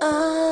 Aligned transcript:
I 0.00 0.43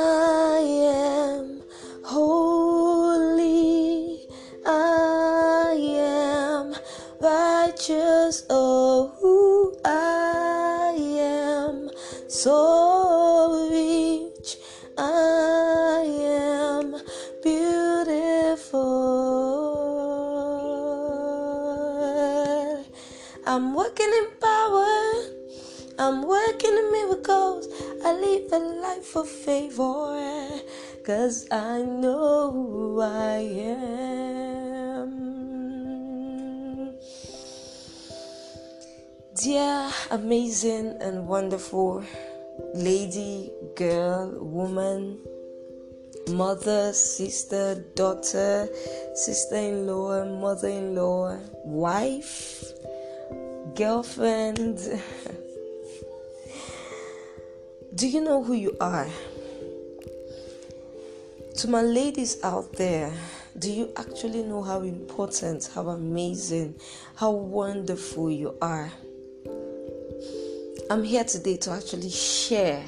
Cause 31.03 31.47
I 31.51 31.81
know 31.81 32.49
who 32.53 33.01
I 33.01 33.39
am. 33.59 35.11
Dear, 39.35 39.91
amazing, 40.11 40.95
and 41.01 41.27
wonderful 41.27 42.05
lady, 42.73 43.51
girl, 43.75 44.31
woman, 44.39 45.19
mother, 46.29 46.93
sister, 46.93 47.83
daughter, 47.95 48.69
sister 49.13 49.57
in 49.57 49.85
law, 49.85 50.23
mother 50.23 50.69
in 50.69 50.95
law, 50.95 51.37
wife, 51.65 52.63
girlfriend. 53.75 54.79
Do 57.93 58.07
you 58.07 58.21
know 58.21 58.41
who 58.41 58.53
you 58.53 58.77
are? 58.79 59.09
To 61.57 61.67
my 61.69 61.83
ladies 61.83 62.43
out 62.43 62.73
there, 62.73 63.13
do 63.59 63.71
you 63.71 63.91
actually 63.95 64.41
know 64.41 64.63
how 64.63 64.81
important, 64.81 65.69
how 65.75 65.89
amazing, 65.89 66.73
how 67.15 67.29
wonderful 67.29 68.31
you 68.31 68.57
are? 68.59 68.91
I'm 70.89 71.03
here 71.03 71.23
today 71.23 71.57
to 71.57 71.71
actually 71.71 72.09
share 72.09 72.83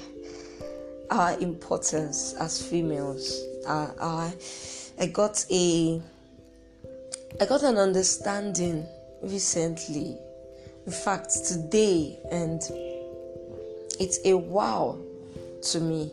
our 1.11 1.39
importance 1.39 2.33
as 2.39 2.59
females. 2.67 3.39
Uh, 3.67 4.31
I 4.99 5.05
got 5.13 5.45
a, 5.51 6.01
I 7.39 7.45
got 7.45 7.61
an 7.61 7.77
understanding 7.77 8.83
recently. 9.21 10.17
In 10.87 10.91
fact, 10.91 11.31
today, 11.47 12.17
and 12.31 12.61
it's 13.99 14.19
a 14.25 14.33
wow 14.35 14.97
to 15.61 15.79
me. 15.79 16.11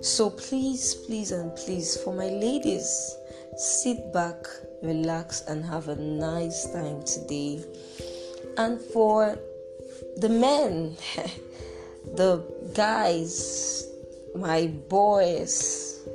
So 0.00 0.30
please, 0.30 0.94
please, 0.94 1.32
and 1.32 1.54
please, 1.56 1.96
for 1.96 2.14
my 2.14 2.28
ladies, 2.28 3.16
sit 3.56 4.12
back, 4.12 4.46
relax, 4.82 5.42
and 5.48 5.64
have 5.64 5.88
a 5.88 5.96
nice 5.96 6.66
time 6.72 7.02
today. 7.02 7.64
And 8.56 8.80
for 8.80 9.38
the 10.16 10.28
men, 10.28 10.96
the 12.14 12.44
guys, 12.74 13.86
my 14.34 14.68
boys, 14.88 16.08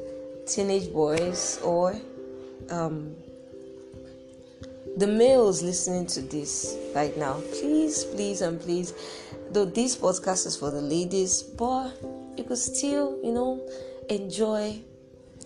teenage 0.46 0.92
boys, 0.94 1.60
or 1.64 1.96
um, 2.70 3.16
the 4.98 5.08
males 5.08 5.62
listening 5.62 6.06
to 6.08 6.22
this 6.22 6.78
right 6.96 7.18
now, 7.18 7.42
please, 7.60 8.06
please, 8.06 8.42
and 8.42 8.62
please, 8.62 8.94
though 9.52 9.66
this 9.66 9.96
podcast 9.96 10.46
is 10.46 10.56
for 10.56 10.72
the 10.72 10.82
ladies, 10.82 11.44
but 11.44 11.92
you 12.38 12.44
could 12.44 12.58
still, 12.58 13.20
you 13.24 13.32
know, 13.32 13.68
enjoy 14.10 14.82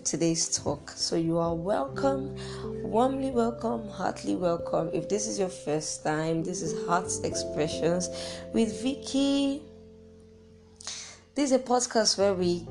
today's 0.04 0.58
talk. 0.58 0.90
So 0.90 1.16
you 1.16 1.38
are 1.38 1.54
welcome, 1.54 2.34
warmly 2.82 3.30
welcome, 3.30 3.88
heartily 3.88 4.36
welcome. 4.36 4.90
If 4.92 5.08
this 5.08 5.26
is 5.26 5.38
your 5.38 5.50
first 5.50 6.02
time, 6.02 6.42
this 6.42 6.62
is 6.62 6.86
Hearts 6.86 7.20
Expressions 7.20 8.08
with 8.54 8.82
Vicky. 8.82 9.62
This 11.34 11.50
is 11.50 11.52
a 11.52 11.58
podcast 11.58 12.18
where 12.18 12.34
we 12.34 12.66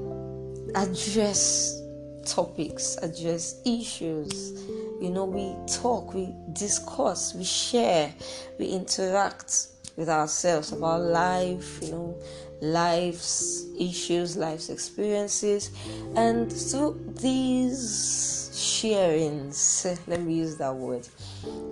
address 0.73 1.79
topics, 2.25 2.97
address 2.97 3.61
issues. 3.66 4.51
You 5.00 5.11
know, 5.11 5.25
we 5.25 5.56
talk, 5.72 6.16
we 6.16 6.33
discuss, 6.53 7.35
we 7.35 7.44
share, 7.44 8.13
we 8.57 8.66
interact 8.66 9.67
with 9.95 10.09
ourselves 10.09 10.72
about 10.72 11.01
life, 11.01 11.79
you 11.81 11.91
know, 11.91 12.22
life's 12.62 13.66
issues, 13.79 14.35
life's 14.35 14.69
experiences, 14.69 15.72
and 16.16 16.51
through 16.51 17.13
these 17.22 18.50
sharings, 18.53 19.85
let 20.07 20.22
me 20.22 20.35
use 20.35 20.57
that 20.57 20.75
word, 20.75 21.07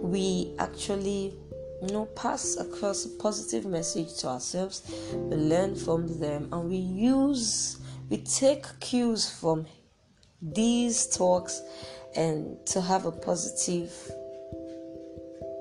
we 0.01 0.53
actually 0.59 1.33
you 1.81 1.89
know 1.93 2.05
pass 2.15 2.57
across 2.57 3.05
a 3.05 3.09
positive 3.21 3.65
message 3.65 4.15
to 4.17 4.27
ourselves, 4.27 4.83
we 5.13 5.35
learn 5.35 5.75
from 5.75 6.19
them, 6.19 6.49
and 6.51 6.69
we 6.69 6.77
use 6.77 7.79
we 8.09 8.17
take 8.17 8.65
cues 8.79 9.29
from 9.29 9.65
these 10.41 11.07
talks 11.07 11.61
and 12.15 12.63
to 12.67 12.79
have 12.81 13.05
a 13.05 13.11
positive 13.11 13.91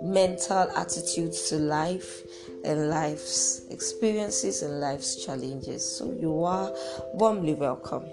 mental 0.03 0.71
attitude 0.77 1.33
to 1.33 1.57
life 1.57 2.23
and 2.65 2.89
life's 2.89 3.63
experiences 3.71 4.63
and 4.63 4.81
life's 4.81 5.25
challenges. 5.25 5.85
So 5.85 6.13
you 6.13 6.45
are 6.45 6.73
warmly 7.13 7.55
welcome. 7.55 8.05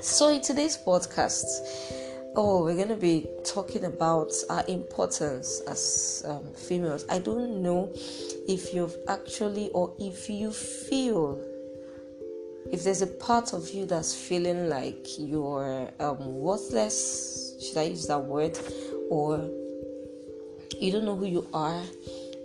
So 0.00 0.28
in 0.28 0.40
today's 0.40 0.76
podcast, 0.76 1.46
oh, 2.36 2.64
we're 2.64 2.76
going 2.76 2.88
to 2.88 2.96
be 2.96 3.26
talking 3.44 3.84
about 3.84 4.32
our 4.50 4.64
importance 4.68 5.62
as 5.68 6.24
um, 6.26 6.44
females. 6.54 7.04
I 7.08 7.18
don't 7.18 7.62
know 7.62 7.90
if 7.94 8.74
you've 8.74 8.96
actually 9.08 9.70
or 9.70 9.94
if 9.98 10.28
you 10.28 10.52
feel 10.52 11.40
if 12.72 12.82
there's 12.82 13.02
a 13.02 13.06
part 13.06 13.52
of 13.52 13.70
you 13.70 13.86
that's 13.86 14.14
feeling 14.14 14.68
like 14.68 15.18
you're 15.18 15.88
um, 16.00 16.34
worthless, 16.34 17.54
should 17.60 17.78
I 17.78 17.84
use 17.84 18.06
that 18.08 18.18
word, 18.18 18.58
or 19.08 19.48
you 20.78 20.92
don't 20.92 21.04
know 21.04 21.16
who 21.16 21.26
you 21.26 21.46
are, 21.52 21.82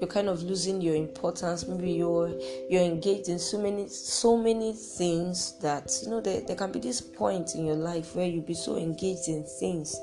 you're 0.02 0.10
kind 0.10 0.28
of 0.28 0.44
losing 0.44 0.82
your 0.82 0.96
importance. 0.96 1.68
Maybe 1.68 1.92
you're 1.92 2.30
you're 2.70 2.84
engaged 2.84 3.30
in 3.30 3.40
so 3.40 3.62
many 3.62 3.88
so 3.88 4.36
many 4.36 4.74
things 4.74 5.58
that 5.62 5.94
you 6.04 6.10
know 6.10 6.20
there, 6.20 6.42
there 6.42 6.56
can 6.56 6.72
be 6.72 6.80
this 6.80 7.00
point 7.00 7.56
in 7.56 7.66
your 7.66 7.76
life 7.76 8.16
where 8.16 8.26
you'll 8.26 8.44
be 8.44 8.54
so 8.54 8.76
engaged 8.78 9.28
in 9.28 9.44
things 9.44 9.96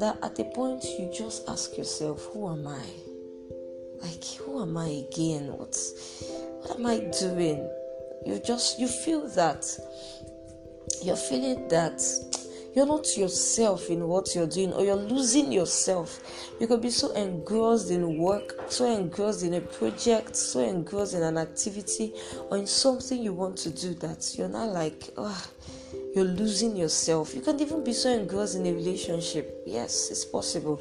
that 0.00 0.18
at 0.22 0.38
a 0.38 0.44
point 0.44 0.84
you 0.98 1.10
just 1.16 1.48
ask 1.48 1.78
yourself, 1.78 2.28
who 2.32 2.50
am 2.50 2.66
I? 2.66 2.84
Like 4.02 4.24
who 4.24 4.60
am 4.60 4.76
I 4.76 5.06
again? 5.08 5.46
What 5.46 5.78
what 6.60 6.78
am 6.78 6.86
I 6.86 6.98
doing? 7.20 7.70
you 8.26 8.38
just 8.38 8.78
you 8.78 8.88
feel 8.88 9.28
that 9.28 9.64
you're 11.02 11.16
feeling 11.16 11.68
that 11.68 12.00
you're 12.74 12.86
not 12.86 13.16
yourself 13.16 13.88
in 13.88 14.06
what 14.08 14.34
you're 14.34 14.48
doing 14.48 14.72
or 14.72 14.84
you're 14.84 14.96
losing 14.96 15.52
yourself. 15.52 16.20
You 16.60 16.66
could 16.66 16.82
be 16.82 16.90
so 16.90 17.12
engrossed 17.12 17.90
in 17.90 18.18
work 18.18 18.54
so 18.68 18.84
engrossed 18.86 19.44
in 19.44 19.54
a 19.54 19.60
project 19.60 20.34
so 20.34 20.60
engrossed 20.60 21.14
in 21.14 21.22
an 21.22 21.38
activity 21.38 22.12
or 22.50 22.58
in 22.58 22.66
something 22.66 23.22
you 23.22 23.32
want 23.32 23.56
to 23.58 23.70
do 23.70 23.94
that 23.94 24.34
you're 24.36 24.48
not 24.48 24.70
like 24.70 25.10
oh, 25.16 25.46
you're 26.14 26.24
losing 26.24 26.76
yourself. 26.76 27.34
You 27.34 27.40
can 27.40 27.60
even 27.60 27.84
be 27.84 27.92
so 27.92 28.10
engrossed 28.10 28.56
in 28.56 28.66
a 28.66 28.72
relationship. 28.72 29.62
Yes 29.66 30.10
it's 30.10 30.24
possible. 30.24 30.80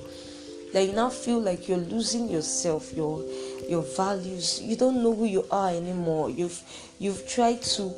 That 0.73 0.87
you 0.87 0.93
now 0.93 1.09
feel 1.09 1.39
like 1.39 1.67
you're 1.67 1.77
losing 1.77 2.27
yourself 2.29 2.91
your 2.93 3.23
your 3.69 3.83
values. 3.83 4.59
You 4.61 4.75
don't 4.75 5.03
know 5.03 5.13
who 5.13 5.25
you 5.25 5.45
are 5.51 5.69
anymore. 5.69 6.31
You've 6.31 6.59
you've 6.97 7.27
tried 7.27 7.61
to 7.77 7.93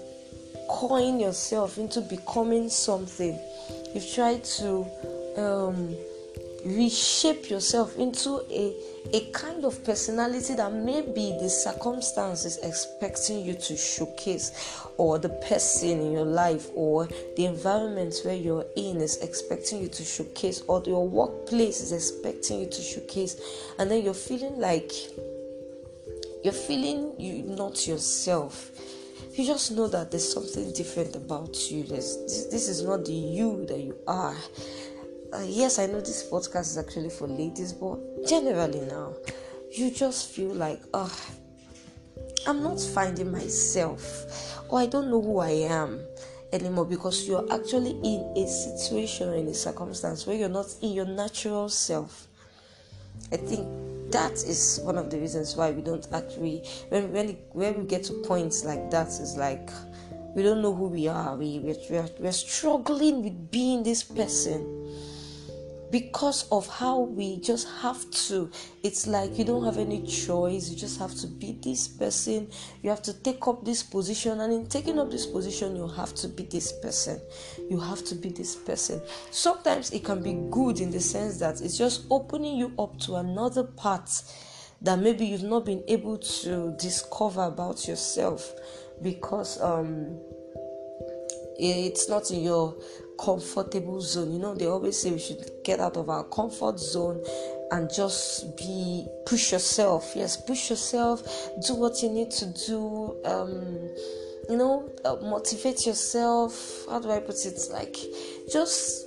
coin 0.68 1.20
yourself 1.20 1.78
into 1.78 2.02
becoming 2.02 2.70
something 2.70 3.40
you've 3.94 4.12
tried 4.14 4.44
to 4.44 4.86
um, 5.38 5.96
reshape 6.66 7.50
yourself 7.50 7.98
into 7.98 8.42
a 8.52 8.74
a 9.14 9.32
kind 9.32 9.64
of 9.66 9.84
personality 9.84 10.56
that 10.56 10.74
maybe 10.74 11.38
the 11.40 11.50
circumstance 11.50 12.44
is 12.46 12.58
expecting 12.64 13.46
you 13.46 13.54
to 13.54 13.78
showcase 13.78 14.82
or 14.98 15.20
the 15.20 15.30
person 15.30 16.00
in 16.00 16.12
your 16.12 16.26
life 16.26 16.70
or 16.74 17.08
the 17.36 17.46
environment 17.46 18.16
where 18.24 18.36
you're 18.36 18.66
in 18.76 18.98
is 18.98 19.18
expecting 19.18 19.82
you 19.82 19.88
to 19.88 20.04
showcase 20.04 20.64
or 20.68 20.82
your 20.86 21.08
workplace 21.08 21.82
is 21.82 21.92
expecting 21.92 22.62
you 22.62 22.66
to 22.66 22.82
showcase. 22.82 23.40
And 23.78 23.90
then 23.92 24.04
you're 24.04 24.14
feeling 24.14 24.60
like 24.60 24.92
you're 26.44 26.54
feeling 26.54 27.14
you 27.20 27.44
not 27.44 27.88
yourself 27.88 28.72
you 29.38 29.46
just 29.46 29.72
know 29.72 29.88
that 29.88 30.12
there's 30.12 30.32
something 30.32 30.72
different 30.74 31.16
about 31.16 31.70
you 31.70 31.84
there's, 31.84 32.18
this, 32.24 32.46
this 32.46 32.68
is 32.70 32.84
not 32.84 33.06
the 33.06 33.14
you 33.14 33.66
that 33.66 33.80
you 33.80 33.96
are 34.08 34.36
uh, 35.34 35.44
yes 35.46 35.80
i 35.80 35.86
know 35.86 36.00
this 36.00 36.30
podcast 36.30 36.62
is 36.62 36.78
actually 36.78 37.10
for 37.10 37.28
ladies 37.28 37.74
but 37.74 37.98
generally 38.28 38.82
now 38.82 39.14
you 39.72 39.92
just 39.92 40.32
feel 40.32 40.54
like 40.54 40.82
oh 40.94 41.36
I'm 42.48 42.62
not 42.62 42.80
finding 42.80 43.32
myself, 43.32 44.62
or 44.70 44.80
I 44.80 44.86
don't 44.86 45.10
know 45.10 45.22
who 45.22 45.40
I 45.40 45.50
am 45.50 46.00
anymore 46.54 46.86
because 46.86 47.28
you're 47.28 47.46
actually 47.52 47.92
in 48.04 48.34
a 48.38 48.48
situation 48.48 49.34
in 49.34 49.48
a 49.48 49.54
circumstance 49.54 50.28
where 50.28 50.36
you're 50.36 50.50
not 50.50 50.68
in 50.82 50.94
your 50.94 51.08
natural 51.08 51.70
self. 51.70 52.28
I 53.32 53.38
think 53.38 53.68
that 54.16 54.32
is 54.46 54.80
one 54.84 54.98
of 54.98 55.10
the 55.10 55.20
reasons 55.20 55.58
why 55.58 55.72
we 55.72 55.82
don't 55.82 56.08
actually 56.14 56.64
when 56.88 57.12
when 57.12 57.38
when 57.52 57.80
we 57.80 57.86
get 57.86 58.02
to 58.02 58.14
points 58.24 58.64
like 58.64 58.90
that 58.90 59.08
is 59.08 59.36
like 59.36 59.70
we 60.36 60.42
don't 60.42 60.62
know 60.62 60.74
who 60.74 60.88
we 60.88 61.08
are. 61.08 61.36
We 61.36 61.60
we're, 61.60 62.10
we're 62.20 62.32
struggling 62.32 63.24
with 63.24 63.52
being 63.52 63.84
this 63.84 64.04
person 64.04 64.60
because 65.92 66.48
of 66.50 66.68
how 66.68 67.00
we 67.00 67.40
just 67.40 67.68
have 67.82 68.10
to. 68.28 68.50
It's 68.84 69.08
like 69.08 69.38
you 69.38 69.46
don't 69.46 69.64
have 69.64 69.78
any 69.78 70.06
choice. 70.06 70.70
You 70.70 70.76
just 70.76 71.00
have 71.00 71.16
to 71.16 71.28
be 71.28 71.58
this 71.62 71.88
person. 71.88 72.50
You 72.84 72.90
have 72.90 73.02
to 73.04 73.14
take 73.14 73.48
up 73.48 73.64
this 73.64 73.84
position. 73.84 74.42
And 74.42 74.52
in 74.52 74.68
taking 74.68 75.00
up 75.00 75.12
this 75.12 75.26
position, 75.26 75.76
you 75.76 75.88
have 75.88 76.14
to 76.16 76.28
be 76.28 76.44
this 76.44 76.72
person. 76.72 77.20
You 77.70 77.80
have 77.80 78.04
to 78.06 78.16
be 78.16 78.30
this 78.30 78.56
person. 78.56 79.02
Sometimes 79.32 79.92
it 79.92 80.04
can 80.04 80.22
be 80.22 80.34
good 80.52 80.80
in 80.80 80.92
the 80.92 81.00
sense 81.00 81.40
that 81.40 81.62
it's 81.62 81.78
just 81.78 82.06
opening 82.10 82.58
you 82.58 82.74
up 82.78 83.00
to 83.02 83.16
another 83.16 83.64
part 83.64 84.10
that 84.82 85.00
maybe 85.00 85.26
you've 85.26 85.44
not 85.44 85.66
been 85.66 85.84
able 85.88 86.18
to 86.18 86.76
discover 86.78 87.44
about 87.44 87.88
yourself 87.88 88.54
because 89.02 89.60
um 89.62 90.20
it's 91.58 92.10
not 92.10 92.30
in 92.32 92.44
your 92.44 92.76
comfortable 93.20 94.02
zone. 94.02 94.34
You 94.34 94.40
know, 94.40 94.56
they 94.56 94.66
always 94.66 95.00
say 95.00 95.12
we 95.12 95.20
should 95.20 95.50
get 95.64 95.80
out 95.80 95.96
of 95.98 96.10
our 96.10 96.26
comfort 96.26 96.80
zone 96.80 97.24
and 97.72 97.90
just 97.94 98.58
be 98.58 99.08
push 99.26 99.52
yourself. 99.52 100.14
Yes, 100.16 100.38
push 100.38 100.70
yourself. 100.70 101.24
Do 101.66 101.76
what 101.76 102.02
you 102.04 102.10
need 102.10 102.32
to 102.32 102.46
do. 102.68 103.22
Um, 103.26 103.90
you 104.50 104.58
know, 104.58 104.90
uh, 105.04 105.16
motivate 105.22 105.86
yourself. 105.86 106.86
How 106.90 107.00
do 107.00 107.12
I 107.12 107.20
put 107.20 107.46
it? 107.46 107.60
Like, 107.72 107.98
just 108.52 109.06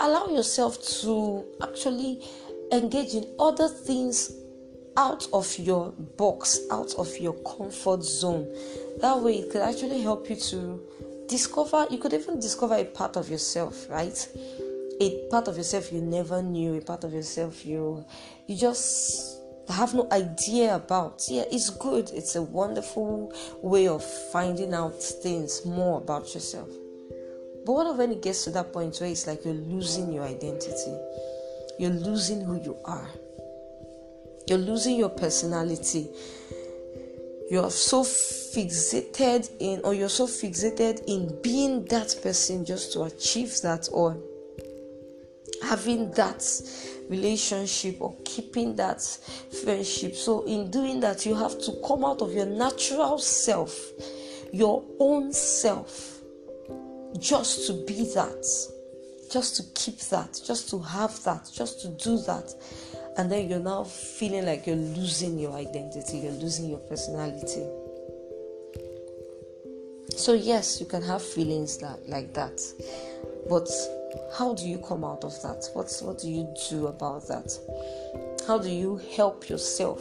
allow 0.00 0.28
yourself 0.28 0.82
to 1.02 1.44
actually 1.62 2.22
engage 2.72 3.14
in 3.14 3.26
other 3.38 3.68
things 3.68 4.32
out 4.96 5.26
of 5.32 5.58
your 5.58 5.92
box, 6.16 6.60
out 6.70 6.94
of 6.94 7.16
your 7.18 7.34
comfort 7.44 8.02
zone. 8.02 8.46
That 9.00 9.18
way, 9.20 9.38
it 9.38 9.50
could 9.50 9.62
actually 9.62 10.02
help 10.02 10.28
you 10.28 10.36
to 10.36 10.80
discover 11.30 11.86
you 11.90 11.98
could 11.98 12.12
even 12.12 12.40
discover 12.40 12.74
a 12.74 12.84
part 12.84 13.16
of 13.16 13.30
yourself 13.30 13.88
right 13.88 14.28
a 15.00 15.28
part 15.30 15.46
of 15.46 15.56
yourself 15.56 15.92
you 15.92 16.00
never 16.00 16.42
knew 16.42 16.74
a 16.74 16.80
part 16.80 17.04
of 17.04 17.12
yourself 17.14 17.64
you 17.64 18.04
you 18.48 18.56
just 18.56 19.39
have 19.70 19.94
no 19.94 20.08
idea 20.12 20.74
about. 20.74 21.24
Yeah 21.28 21.44
it's 21.50 21.70
good. 21.70 22.10
It's 22.12 22.36
a 22.36 22.42
wonderful 22.42 23.32
way 23.62 23.88
of 23.88 24.04
finding 24.32 24.74
out 24.74 25.02
things 25.02 25.64
more 25.64 25.98
about 25.98 26.34
yourself. 26.34 26.68
But 27.64 27.72
what 27.72 27.96
when 27.96 28.12
it 28.12 28.22
gets 28.22 28.44
to 28.44 28.50
that 28.52 28.72
point 28.72 28.98
where 29.00 29.10
it's 29.10 29.26
like 29.26 29.44
you're 29.44 29.54
losing 29.54 30.12
your 30.12 30.24
identity? 30.24 30.96
You're 31.78 31.90
losing 31.90 32.42
who 32.42 32.60
you 32.62 32.76
are. 32.84 33.08
You're 34.46 34.58
losing 34.58 34.96
your 34.96 35.10
personality. 35.10 36.08
You're 37.50 37.70
so 37.70 38.02
fixated 38.02 39.50
in 39.58 39.80
or 39.84 39.94
you're 39.94 40.08
so 40.08 40.26
fixated 40.26 41.02
in 41.06 41.40
being 41.42 41.84
that 41.86 42.16
person 42.22 42.64
just 42.64 42.92
to 42.92 43.02
achieve 43.02 43.60
that 43.62 43.88
or 43.92 44.16
having 45.62 46.10
that 46.12 46.42
relationship 47.10 48.00
or 48.00 48.16
keeping 48.24 48.76
that 48.76 49.02
friendship. 49.62 50.14
So 50.14 50.44
in 50.44 50.70
doing 50.70 51.00
that 51.00 51.26
you 51.26 51.34
have 51.34 51.58
to 51.60 51.72
come 51.86 52.04
out 52.04 52.22
of 52.22 52.32
your 52.32 52.46
natural 52.46 53.18
self 53.18 53.74
your 54.52 54.82
own 54.98 55.32
self 55.32 56.20
just 57.18 57.66
to 57.66 57.72
be 57.84 58.04
that 58.14 58.44
just 59.30 59.56
to 59.56 59.62
keep 59.74 59.98
that 60.10 60.40
just 60.44 60.70
to 60.70 60.78
have 60.80 61.22
that 61.24 61.48
just 61.52 61.80
to 61.82 61.88
do 61.88 62.18
that. 62.22 62.54
And 63.16 63.30
then 63.30 63.48
you're 63.48 63.58
now 63.58 63.84
feeling 63.84 64.46
like 64.46 64.66
you're 64.66 64.76
losing 64.76 65.38
your 65.38 65.52
identity, 65.52 66.18
you're 66.18 66.32
losing 66.32 66.70
your 66.70 66.78
personality. 66.78 67.66
So 70.16 70.32
yes, 70.32 70.80
you 70.80 70.86
can 70.86 71.02
have 71.02 71.22
feelings 71.22 71.78
that 71.78 72.08
like 72.08 72.34
that, 72.34 72.60
but 73.48 73.68
how 74.36 74.54
do 74.54 74.68
you 74.68 74.78
come 74.78 75.04
out 75.04 75.24
of 75.24 75.40
that? 75.42 75.68
What's 75.74 76.02
what 76.02 76.18
do 76.18 76.30
you 76.30 76.52
do 76.68 76.86
about 76.86 77.28
that? 77.28 77.56
How 78.46 78.58
do 78.58 78.70
you 78.70 79.00
help 79.16 79.48
yourself? 79.48 80.00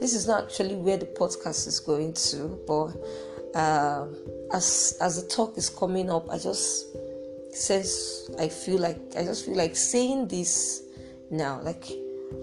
This 0.00 0.14
is 0.14 0.26
not 0.26 0.44
actually 0.44 0.76
where 0.76 0.96
the 0.96 1.06
podcast 1.06 1.66
is 1.66 1.80
going 1.80 2.12
to, 2.14 2.60
but 2.66 3.58
uh, 3.58 4.06
as 4.52 4.96
as 5.00 5.22
the 5.22 5.28
talk 5.28 5.56
is 5.56 5.70
coming 5.70 6.10
up, 6.10 6.30
I 6.30 6.38
just 6.38 6.86
sense 7.54 8.30
I 8.38 8.48
feel 8.48 8.78
like 8.78 8.98
I 9.16 9.24
just 9.24 9.46
feel 9.46 9.56
like 9.56 9.76
saying 9.76 10.28
this 10.28 10.82
now, 11.30 11.60
like 11.62 11.84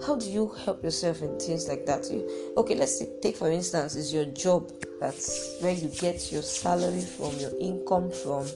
how 0.04 0.16
do 0.16 0.28
you 0.28 0.48
help 0.64 0.82
yourself 0.82 1.22
in 1.22 1.38
things 1.38 1.68
like 1.68 1.86
that 1.86 2.10
you, 2.10 2.28
okay 2.56 2.74
let's 2.74 3.02
take 3.22 3.36
for 3.36 3.50
instance 3.50 3.94
is 3.94 4.12
your 4.12 4.24
job 4.24 4.68
that's 5.00 5.56
where 5.60 5.72
you 5.72 5.88
get 6.00 6.32
your 6.32 6.42
salary 6.42 7.00
from 7.00 7.32
your 7.38 7.52
income 7.60 8.10
from 8.10 8.46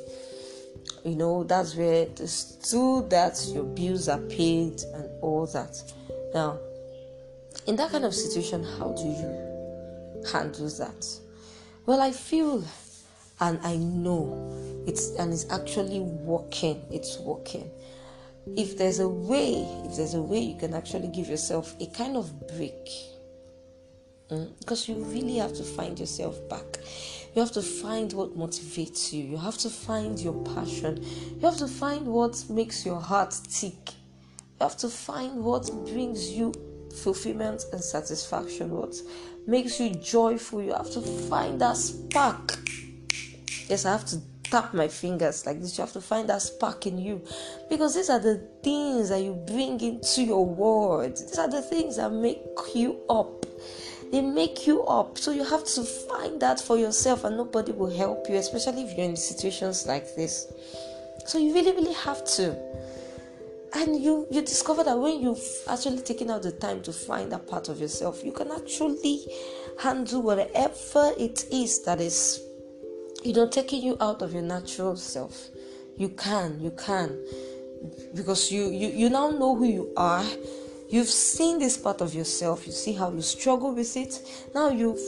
you 1.04 1.16
know 1.16 1.44
that's 1.44 1.74
where 1.76 2.06
through 2.06 3.06
that 3.10 3.42
your 3.48 3.64
bills 3.64 4.08
are 4.08 4.20
paid 4.20 4.82
and 4.94 5.08
all 5.22 5.46
that. 5.46 5.82
Now 6.34 6.58
in 7.66 7.76
that 7.76 7.90
kind 7.90 8.04
of 8.04 8.14
situation 8.14 8.62
how 8.62 8.92
do 8.92 9.02
you 9.02 10.24
handle 10.32 10.68
that? 10.68 11.06
Well 11.86 12.00
i 12.00 12.12
feel 12.12 12.64
and 13.40 13.58
i 13.64 13.76
know 13.76 14.52
it's 14.86 15.10
and 15.18 15.32
it's 15.32 15.50
actually 15.50 16.00
working 16.00 16.82
it's 16.90 17.18
working. 17.18 17.70
If 18.56 18.78
there's 18.78 19.00
a 19.00 19.08
way, 19.08 19.66
if 19.84 19.96
there's 19.96 20.14
a 20.14 20.22
way 20.22 20.40
you 20.40 20.56
can 20.56 20.74
actually 20.74 21.08
give 21.08 21.28
yourself 21.28 21.74
a 21.80 21.86
kind 21.86 22.16
of 22.16 22.48
break, 22.48 22.88
mm, 24.30 24.50
because 24.58 24.88
you 24.88 24.96
really 24.96 25.36
have 25.36 25.52
to 25.54 25.62
find 25.62 25.98
yourself 25.98 26.36
back. 26.48 26.78
You 27.34 27.40
have 27.40 27.52
to 27.52 27.62
find 27.62 28.12
what 28.12 28.36
motivates 28.36 29.12
you. 29.12 29.22
You 29.22 29.36
have 29.36 29.56
to 29.58 29.70
find 29.70 30.18
your 30.18 30.34
passion. 30.54 31.04
You 31.36 31.40
have 31.42 31.58
to 31.58 31.68
find 31.68 32.06
what 32.06 32.44
makes 32.50 32.84
your 32.84 33.00
heart 33.00 33.38
tick. 33.48 33.94
You 34.58 34.66
have 34.66 34.76
to 34.78 34.88
find 34.88 35.44
what 35.44 35.70
brings 35.86 36.30
you 36.30 36.52
fulfillment 37.02 37.64
and 37.72 37.82
satisfaction, 37.82 38.70
what 38.70 38.94
makes 39.46 39.78
you 39.78 39.90
joyful. 39.90 40.62
You 40.62 40.72
have 40.72 40.90
to 40.90 41.00
find 41.00 41.60
that 41.60 41.76
spark. 41.76 42.58
Yes, 43.68 43.84
I 43.84 43.92
have 43.92 44.04
to 44.06 44.20
tap 44.42 44.74
my 44.74 44.88
fingers 44.88 45.46
like 45.46 45.60
this. 45.60 45.78
You 45.78 45.82
have 45.82 45.92
to 45.92 46.00
find 46.00 46.28
that 46.28 46.42
spark 46.42 46.86
in 46.86 46.98
you 46.98 47.22
because 47.68 47.94
these 47.94 48.10
are 48.10 48.18
the 48.18 48.44
things 48.62 49.10
that 49.10 49.22
you 49.22 49.34
bring 49.46 49.80
into 49.80 50.24
your 50.24 50.44
world. 50.44 51.16
These 51.16 51.38
are 51.38 51.48
the 51.48 51.62
things 51.62 51.96
that 51.96 52.10
make 52.12 52.42
you 52.74 53.00
up. 53.08 53.46
They 54.10 54.20
make 54.20 54.66
you 54.66 54.82
up. 54.84 55.18
So 55.18 55.30
you 55.30 55.44
have 55.44 55.64
to 55.64 55.82
find 55.82 56.40
that 56.40 56.60
for 56.60 56.76
yourself, 56.76 57.24
and 57.24 57.36
nobody 57.36 57.72
will 57.72 57.90
help 57.90 58.28
you, 58.28 58.36
especially 58.36 58.82
if 58.84 58.96
you're 58.96 59.06
in 59.06 59.16
situations 59.16 59.86
like 59.86 60.16
this. 60.16 60.52
So 61.26 61.38
you 61.38 61.54
really, 61.54 61.72
really 61.72 61.94
have 61.94 62.24
to. 62.36 62.56
And 63.72 64.02
you 64.02 64.26
you 64.32 64.40
discover 64.42 64.82
that 64.82 64.98
when 64.98 65.20
you've 65.20 65.46
actually 65.68 66.00
taken 66.02 66.30
out 66.30 66.42
the 66.42 66.50
time 66.50 66.82
to 66.82 66.92
find 66.92 67.30
that 67.30 67.46
part 67.46 67.68
of 67.68 67.80
yourself, 67.80 68.24
you 68.24 68.32
can 68.32 68.50
actually 68.50 69.24
handle 69.80 70.22
whatever 70.22 71.12
it 71.16 71.44
is 71.52 71.82
that 71.84 72.00
is 72.00 72.42
you 73.22 73.32
know 73.32 73.46
taking 73.46 73.82
you 73.82 73.96
out 74.00 74.22
of 74.22 74.32
your 74.32 74.42
natural 74.42 74.96
self 74.96 75.48
you 75.96 76.08
can 76.08 76.58
you 76.60 76.70
can 76.70 77.18
because 78.14 78.50
you 78.50 78.70
you, 78.70 78.88
you 78.88 79.10
now 79.10 79.30
know 79.30 79.54
who 79.54 79.64
you 79.64 79.92
are 79.96 80.24
you've 80.90 81.08
seen 81.08 81.58
this 81.58 81.76
part 81.76 82.00
of 82.00 82.14
yourself. 82.14 82.66
You 82.66 82.72
see 82.72 82.92
how 82.92 83.10
you 83.10 83.22
struggle 83.22 83.74
with 83.74 83.96
it. 83.96 84.20
Now 84.54 84.68
you've 84.68 85.00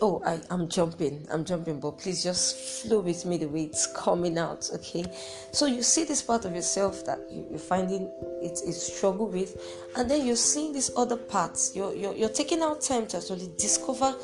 oh 0.00 0.20
I, 0.26 0.40
i'm 0.50 0.68
jumping. 0.68 1.26
I'm 1.32 1.44
jumping 1.44 1.80
but 1.80 1.98
please 1.98 2.22
just 2.22 2.82
flow 2.82 3.00
with 3.00 3.24
me 3.24 3.38
the 3.38 3.46
way 3.46 3.64
it's 3.64 3.86
coming 3.86 4.36
out 4.38 4.68
okay? 4.74 5.04
So 5.52 5.66
you 5.66 5.82
see 5.82 6.04
this 6.04 6.20
part 6.20 6.44
of 6.44 6.54
yourself 6.54 7.06
that 7.06 7.20
you, 7.30 7.46
are 7.54 7.58
finding 7.58 8.10
it's 8.42 8.62
a 8.62 8.72
struggle 8.72 9.28
with 9.28 9.56
and 9.96 10.10
then 10.10 10.26
you're 10.26 10.36
seeing 10.36 10.72
these 10.72 10.90
other 10.96 11.16
parts. 11.16 11.74
You're, 11.74 11.94
you're, 11.94 12.14
you're 12.14 12.28
taking 12.28 12.60
out 12.60 12.82
time 12.82 13.06
to 13.08 13.18
actually 13.18 13.50
discover 13.56 14.14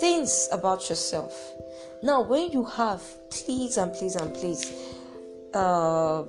things 0.00 0.48
about 0.52 0.88
yourself. 0.88 1.34
Now, 2.02 2.22
when 2.22 2.52
you 2.52 2.64
have, 2.64 3.02
please 3.30 3.76
and 3.78 3.92
please 3.92 4.16
and 4.16 4.32
please, 4.34 4.72
uh, 5.54 6.22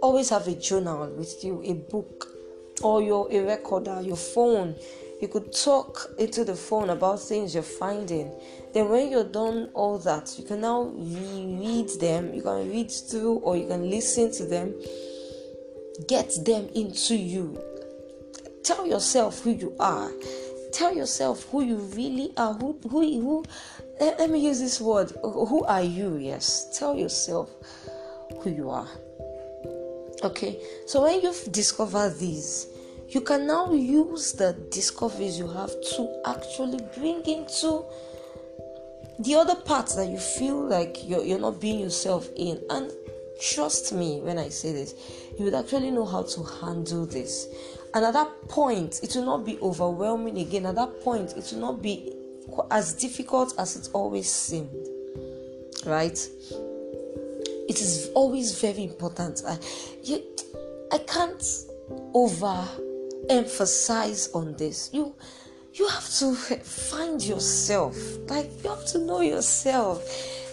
always 0.00 0.28
have 0.30 0.46
a 0.46 0.54
journal 0.54 1.08
with 1.16 1.42
you, 1.42 1.62
a 1.64 1.72
book, 1.72 2.37
or 2.82 3.02
your 3.02 3.28
a 3.30 3.40
recorder, 3.40 4.00
your 4.02 4.16
phone. 4.16 4.74
You 5.20 5.26
could 5.26 5.52
talk 5.52 6.12
into 6.18 6.44
the 6.44 6.54
phone 6.54 6.90
about 6.90 7.20
things 7.20 7.52
you're 7.52 7.64
finding. 7.64 8.30
Then, 8.72 8.88
when 8.88 9.10
you're 9.10 9.24
done 9.24 9.70
all 9.74 9.98
that, 9.98 10.38
you 10.38 10.44
can 10.44 10.60
now 10.60 10.82
read 10.94 11.88
them. 12.00 12.32
You 12.32 12.42
can 12.42 12.70
read 12.70 12.90
through, 12.90 13.38
or 13.38 13.56
you 13.56 13.66
can 13.66 13.90
listen 13.90 14.30
to 14.32 14.44
them. 14.44 14.74
Get 16.06 16.32
them 16.44 16.68
into 16.74 17.16
you. 17.16 17.60
Tell 18.62 18.86
yourself 18.86 19.42
who 19.42 19.50
you 19.50 19.74
are 19.80 20.12
tell 20.72 20.94
yourself 20.94 21.44
who 21.50 21.62
you 21.62 21.76
really 21.76 22.32
are. 22.36 22.54
Who, 22.54 22.78
who, 22.88 23.00
who. 23.20 23.44
Let, 24.00 24.18
let 24.18 24.30
me 24.30 24.38
use 24.38 24.60
this 24.60 24.80
word. 24.80 25.12
Who 25.22 25.64
are 25.64 25.82
you? 25.82 26.16
Yes. 26.16 26.78
Tell 26.78 26.96
yourself 26.96 27.50
who 28.40 28.50
you 28.50 28.70
are. 28.70 28.88
Okay. 30.22 30.60
So 30.86 31.02
when 31.02 31.20
you've 31.20 31.52
discovered 31.52 32.18
these, 32.18 32.66
you 33.08 33.20
can 33.20 33.46
now 33.46 33.72
use 33.72 34.32
the 34.32 34.52
discoveries 34.70 35.38
you 35.38 35.48
have 35.48 35.70
to 35.96 36.22
actually 36.26 36.80
bring 36.96 37.24
into 37.24 37.84
the 39.20 39.34
other 39.34 39.54
parts 39.54 39.94
that 39.94 40.08
you 40.08 40.18
feel 40.18 40.60
like 40.60 41.08
you're, 41.08 41.24
you're 41.24 41.38
not 41.38 41.60
being 41.60 41.80
yourself 41.80 42.28
in. 42.36 42.60
And 42.70 42.92
trust 43.40 43.92
me 43.92 44.20
when 44.20 44.38
I 44.38 44.48
say 44.48 44.72
this, 44.72 44.94
you 45.38 45.44
would 45.44 45.54
actually 45.54 45.90
know 45.90 46.04
how 46.04 46.22
to 46.22 46.42
handle 46.42 47.06
this. 47.06 47.46
And 47.94 48.04
at 48.04 48.12
that 48.12 48.30
point, 48.48 49.00
it 49.02 49.14
will 49.14 49.24
not 49.24 49.46
be 49.46 49.58
overwhelming 49.60 50.38
again. 50.38 50.66
At 50.66 50.74
that 50.74 51.00
point, 51.02 51.36
it 51.36 51.48
will 51.52 51.60
not 51.60 51.82
be 51.82 52.12
as 52.70 52.92
difficult 52.92 53.54
as 53.58 53.76
it 53.76 53.88
always 53.92 54.30
seemed. 54.30 54.70
Right? 55.86 56.18
It 57.68 57.80
is 57.80 58.10
always 58.14 58.60
very 58.60 58.84
important. 58.84 59.42
I, 59.46 59.58
you, 60.02 60.22
I 60.90 60.98
can't 60.98 61.44
over 62.14 62.66
emphasize 63.28 64.30
on 64.32 64.56
this. 64.56 64.90
You 64.92 65.14
you 65.74 65.86
have 65.88 66.08
to 66.18 66.34
find 66.34 67.22
yourself. 67.22 67.96
Like 68.28 68.50
you 68.64 68.70
have 68.70 68.86
to 68.86 68.98
know 68.98 69.20
yourself. 69.20 70.02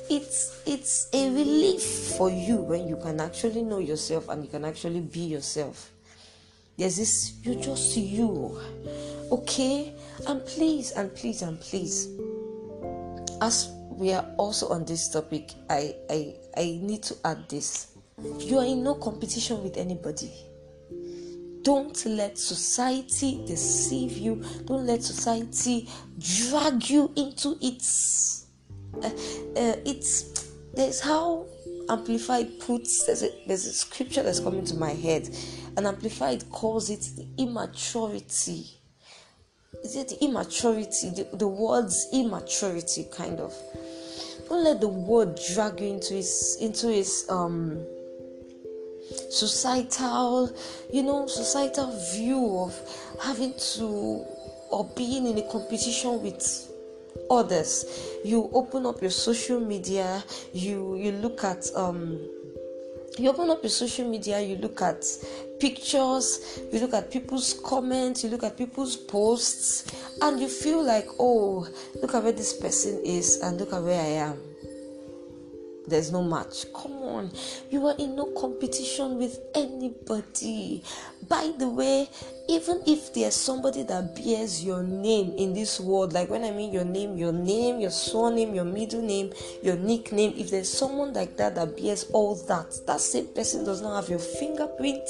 It's 0.10 0.62
it's 0.68 1.08
a 1.14 1.30
relief 1.30 1.84
for 2.18 2.30
you 2.30 2.58
when 2.58 2.88
you 2.88 2.98
can 2.98 3.20
actually 3.20 3.64
know 3.64 3.80
yourself 3.80 4.30
and 4.30 4.44
you 4.44 4.50
can 4.50 4.66
actually 4.66 5.02
be 5.02 5.22
yourself. 5.22 5.92
There's 6.78 6.98
this 6.98 7.34
you 7.44 7.56
just 7.56 7.96
you. 7.98 8.60
Okay? 9.32 9.94
And 10.28 10.46
please 10.46 10.92
and 10.92 11.14
please 11.16 11.42
and 11.42 11.60
please. 11.60 12.10
As 13.42 13.72
we 13.96 14.14
are 14.14 14.26
also 14.38 14.70
on 14.70 14.86
this 14.86 15.10
topic, 15.10 15.54
I 15.70 15.96
I 16.10 16.36
I 16.58 16.80
need 16.82 17.04
to 17.04 17.16
add 17.26 17.50
this. 17.50 17.96
You 18.40 18.60
are 18.60 18.66
in 18.66 18.84
no 18.84 18.96
competition 18.96 19.62
with 19.64 19.78
anybody 19.78 20.32
don't 21.66 22.06
let 22.06 22.38
society 22.38 23.44
deceive 23.48 24.16
you. 24.20 24.36
Don't 24.66 24.86
let 24.86 25.02
society 25.04 25.90
drag 26.20 26.88
you 26.88 27.12
into 27.16 27.58
its. 27.60 28.46
Uh, 29.02 29.08
uh, 29.08 29.76
it's 29.84 30.52
there's 30.76 31.02
how 31.02 31.48
amplified 31.90 32.60
puts 32.60 33.06
there's 33.06 33.24
a, 33.24 33.30
there's 33.48 33.66
a 33.66 33.74
scripture 33.74 34.24
that's 34.24 34.40
coming 34.40 34.64
to 34.66 34.76
my 34.76 34.92
head 34.92 35.28
and 35.76 35.86
amplified 35.86 36.50
calls 36.50 36.90
it 36.90 37.02
the 37.16 37.28
immaturity 37.38 38.66
is 39.84 39.96
it 39.96 40.14
immaturity 40.22 41.10
the, 41.10 41.28
the 41.34 41.48
words 41.48 42.08
immaturity 42.14 43.06
kind 43.12 43.40
of 43.40 43.54
don't 44.48 44.64
let 44.64 44.82
the 44.82 44.88
world 44.88 45.40
drag 45.54 45.80
you 45.80 45.88
into 45.88 46.18
its 46.18 46.58
into 46.58 46.90
its 46.92 47.30
um 47.30 47.86
societal, 49.30 50.56
you 50.92 51.04
know, 51.04 51.28
societal 51.28 51.92
view 52.14 52.60
of 52.60 52.74
having 53.22 53.54
to 53.54 54.26
or 54.72 54.90
being 54.96 55.28
in 55.28 55.38
a 55.38 55.52
competition 55.52 56.22
with 56.22 56.72
others. 57.30 57.86
You 58.24 58.50
open 58.54 58.86
up 58.86 59.02
your 59.02 59.12
social 59.12 59.60
media, 59.60 60.24
you 60.54 60.96
you 60.96 61.12
look 61.12 61.44
at 61.44 61.70
um 61.76 62.20
you 63.18 63.30
open 63.30 63.50
up 63.50 63.64
your 63.64 63.70
social 63.70 64.08
media, 64.08 64.40
you 64.40 64.58
look 64.58 64.82
at 64.82 65.06
pictures, 65.60 66.60
you 66.72 66.80
look 66.80 66.94
at 66.94 67.12
people's 67.12 67.54
comments, 67.66 68.24
you 68.24 68.30
look 68.30 68.44
at 68.44 68.58
people's 68.58 68.98
posts, 68.98 69.86
and 70.22 70.40
you 70.40 70.48
feel 70.48 70.84
like, 70.84 71.08
oh, 71.20 71.68
look 72.02 72.14
at 72.14 72.24
where 72.24 72.32
this 72.32 72.54
person 72.54 73.02
is, 73.06 73.40
and 73.42 73.60
look 73.60 73.74
at 73.74 73.82
where 73.82 74.02
I 74.02 74.30
am 74.30 74.55
there's 75.88 76.12
no 76.12 76.24
match. 76.24 76.66
Come 76.74 76.94
on, 77.04 77.32
you 77.70 77.86
are 77.88 77.96
in 77.98 78.16
no 78.16 78.26
competition 78.40 79.18
with 79.18 79.40
anybody. 79.54 80.84
By 81.28 81.54
the 81.58 81.68
way, 81.68 82.10
even 82.48 82.84
if 82.86 83.14
there's 83.14 83.36
somebody 83.36 83.84
that 83.84 84.16
bears 84.16 84.64
your 84.64 84.84
name 84.84 85.34
in 85.38 85.54
this 85.54 85.80
world, 85.80 86.14
like 86.14 86.30
when 86.30 86.44
I 86.44 86.52
mean 86.52 86.72
your 86.72 86.86
name, 86.86 87.18
your 87.18 87.34
name, 87.34 87.80
your 87.80 87.92
surname, 87.92 88.54
your 88.54 88.66
middle 88.66 89.02
name, 89.02 89.34
your 89.64 89.76
nickname, 89.76 90.34
if 90.38 90.52
there's 90.52 90.70
someone 90.70 91.14
like 91.14 91.38
that 91.38 91.56
that 91.56 91.76
bears 91.78 92.06
all 92.14 92.36
that, 92.48 92.72
that 92.86 93.02
same 93.02 93.28
person 93.28 93.66
does 93.66 93.82
not 93.82 93.96
have 93.96 94.10
your 94.10 94.20
fingerprint, 94.20 95.02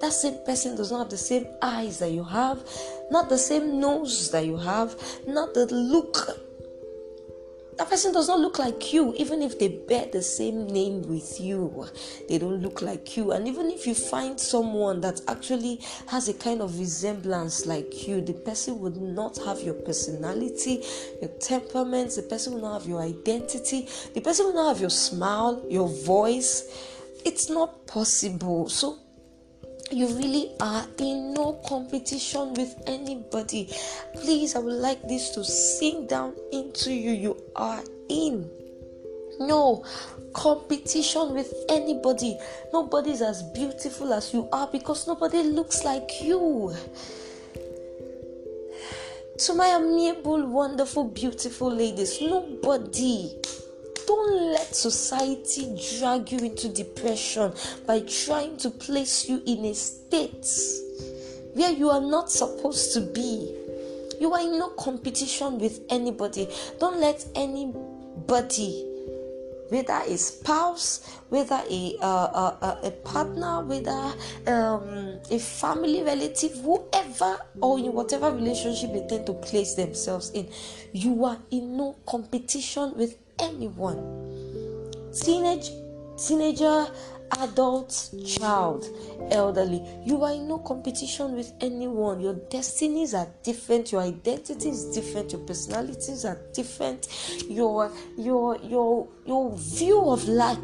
that 0.00 0.12
same 0.12 0.38
person 0.44 0.76
does 0.76 0.90
not 0.90 1.00
have 1.00 1.10
the 1.10 1.18
same 1.18 1.46
eyes 1.60 1.98
that 1.98 2.12
you 2.12 2.24
have, 2.24 2.62
not 3.10 3.28
the 3.28 3.38
same 3.38 3.78
nose 3.78 4.30
that 4.30 4.46
you 4.46 4.56
have, 4.56 4.96
not 5.26 5.52
the 5.54 5.66
look 5.66 6.47
that 7.78 7.88
person 7.88 8.12
does 8.12 8.26
not 8.26 8.40
look 8.40 8.58
like 8.58 8.92
you, 8.92 9.14
even 9.16 9.40
if 9.40 9.56
they 9.56 9.68
bear 9.68 10.06
the 10.06 10.20
same 10.20 10.66
name 10.66 11.02
with 11.02 11.40
you. 11.40 11.86
They 12.28 12.36
don't 12.36 12.60
look 12.60 12.82
like 12.82 13.16
you. 13.16 13.30
And 13.30 13.46
even 13.46 13.70
if 13.70 13.86
you 13.86 13.94
find 13.94 14.38
someone 14.38 15.00
that 15.02 15.20
actually 15.28 15.80
has 16.08 16.28
a 16.28 16.34
kind 16.34 16.60
of 16.60 16.76
resemblance 16.76 17.66
like 17.66 18.08
you, 18.08 18.20
the 18.20 18.32
person 18.32 18.80
would 18.80 18.96
not 18.96 19.38
have 19.38 19.60
your 19.60 19.74
personality, 19.74 20.82
your 21.22 21.30
temperament, 21.38 22.16
the 22.16 22.22
person 22.22 22.54
will 22.54 22.62
not 22.62 22.80
have 22.80 22.88
your 22.88 23.00
identity, 23.00 23.88
the 24.12 24.20
person 24.20 24.46
will 24.46 24.54
not 24.54 24.68
have 24.70 24.80
your 24.80 24.90
smile, 24.90 25.64
your 25.70 25.88
voice. 25.88 26.64
It's 27.24 27.48
not 27.48 27.86
possible. 27.86 28.68
So 28.68 28.98
you 29.90 30.08
really 30.08 30.52
are 30.60 30.86
in 30.98 31.34
no 31.34 31.54
competition 31.66 32.54
with 32.54 32.74
anybody. 32.86 33.68
Please, 34.14 34.54
I 34.54 34.60
would 34.60 34.74
like 34.74 35.02
this 35.08 35.30
to 35.30 35.44
sink 35.44 36.08
down 36.08 36.34
into 36.52 36.92
you. 36.92 37.12
You 37.12 37.42
are 37.56 37.82
in 38.08 38.50
no 39.40 39.84
competition 40.32 41.34
with 41.34 41.52
anybody. 41.68 42.36
Nobody's 42.72 43.22
as 43.22 43.42
beautiful 43.42 44.12
as 44.12 44.32
you 44.34 44.48
are 44.52 44.68
because 44.70 45.06
nobody 45.06 45.42
looks 45.42 45.84
like 45.84 46.22
you. 46.22 46.74
To 49.38 49.54
my 49.54 49.68
amiable, 49.68 50.46
wonderful, 50.46 51.04
beautiful 51.04 51.72
ladies, 51.72 52.20
nobody 52.20 53.36
don't 54.08 54.52
let 54.52 54.74
society 54.74 55.76
drag 55.98 56.32
you 56.32 56.38
into 56.38 56.66
depression 56.70 57.52
by 57.86 58.00
trying 58.00 58.56
to 58.56 58.70
place 58.70 59.28
you 59.28 59.42
in 59.44 59.66
a 59.66 59.74
state 59.74 60.48
where 61.52 61.70
you 61.70 61.90
are 61.90 62.00
not 62.00 62.30
supposed 62.30 62.94
to 62.94 63.02
be. 63.02 63.54
You 64.18 64.32
are 64.32 64.40
in 64.40 64.58
no 64.58 64.70
competition 64.70 65.58
with 65.58 65.82
anybody. 65.90 66.48
Don't 66.80 66.98
let 66.98 67.22
anybody, 67.34 68.82
whether 69.68 70.00
a 70.06 70.16
spouse, 70.16 71.20
whether 71.28 71.60
a 71.68 71.96
uh, 72.00 72.78
a 72.82 72.90
partner, 73.04 73.62
whether 73.62 74.14
um, 74.46 75.20
a 75.30 75.38
family 75.38 76.02
relative, 76.02 76.52
whoever 76.60 77.38
or 77.60 77.78
in 77.78 77.92
whatever 77.92 78.32
relationship 78.32 78.90
they 78.94 79.06
tend 79.06 79.26
to 79.26 79.34
place 79.34 79.74
themselves 79.74 80.30
in, 80.30 80.48
you 80.92 81.26
are 81.26 81.38
in 81.50 81.76
no 81.76 81.94
competition 82.06 82.94
with 82.96 83.18
anyone. 83.40 83.98
Teenage 85.12 85.70
teenager 86.16 86.86
adult 87.32 88.10
child 88.26 88.86
elderly 89.30 89.82
you 90.04 90.22
are 90.24 90.32
in 90.32 90.48
no 90.48 90.58
competition 90.58 91.34
with 91.34 91.52
anyone 91.60 92.20
your 92.20 92.34
destinies 92.50 93.14
are 93.14 93.28
different 93.42 93.92
your 93.92 94.00
identity 94.00 94.68
is 94.70 94.86
different 94.94 95.32
your 95.32 95.40
personalities 95.42 96.24
are 96.24 96.40
different 96.52 97.08
your 97.48 97.90
your 98.16 98.56
your 98.62 99.06
your 99.26 99.56
view 99.56 100.10
of 100.10 100.26
life 100.28 100.58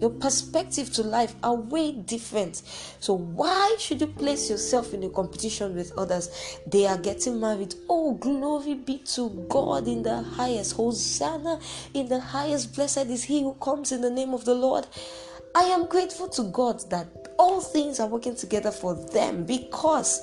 your 0.00 0.10
perspective 0.10 0.92
to 0.92 1.02
life 1.02 1.34
are 1.42 1.54
way 1.54 1.92
different. 1.92 2.62
So, 3.00 3.14
why 3.14 3.76
should 3.78 4.00
you 4.00 4.08
place 4.08 4.50
yourself 4.50 4.92
in 4.92 5.02
a 5.04 5.08
competition 5.08 5.74
with 5.74 5.96
others? 5.96 6.28
They 6.66 6.86
are 6.86 6.98
getting 6.98 7.40
married. 7.40 7.74
Oh, 7.88 8.12
glory 8.12 8.74
be 8.74 8.98
to 9.14 9.30
God 9.48 9.88
in 9.88 10.02
the 10.02 10.20
highest. 10.20 10.76
Hosanna 10.76 11.60
in 11.94 12.08
the 12.08 12.20
highest. 12.20 12.74
Blessed 12.74 13.06
is 13.06 13.24
he 13.24 13.42
who 13.42 13.54
comes 13.54 13.92
in 13.92 14.00
the 14.00 14.10
name 14.10 14.34
of 14.34 14.44
the 14.44 14.54
Lord. 14.54 14.86
I 15.54 15.62
am 15.64 15.86
grateful 15.86 16.28
to 16.30 16.44
God 16.44 16.80
that 16.90 17.06
all 17.38 17.60
things 17.60 18.00
are 18.00 18.08
working 18.08 18.34
together 18.34 18.72
for 18.72 18.94
them 18.94 19.44
because 19.44 20.20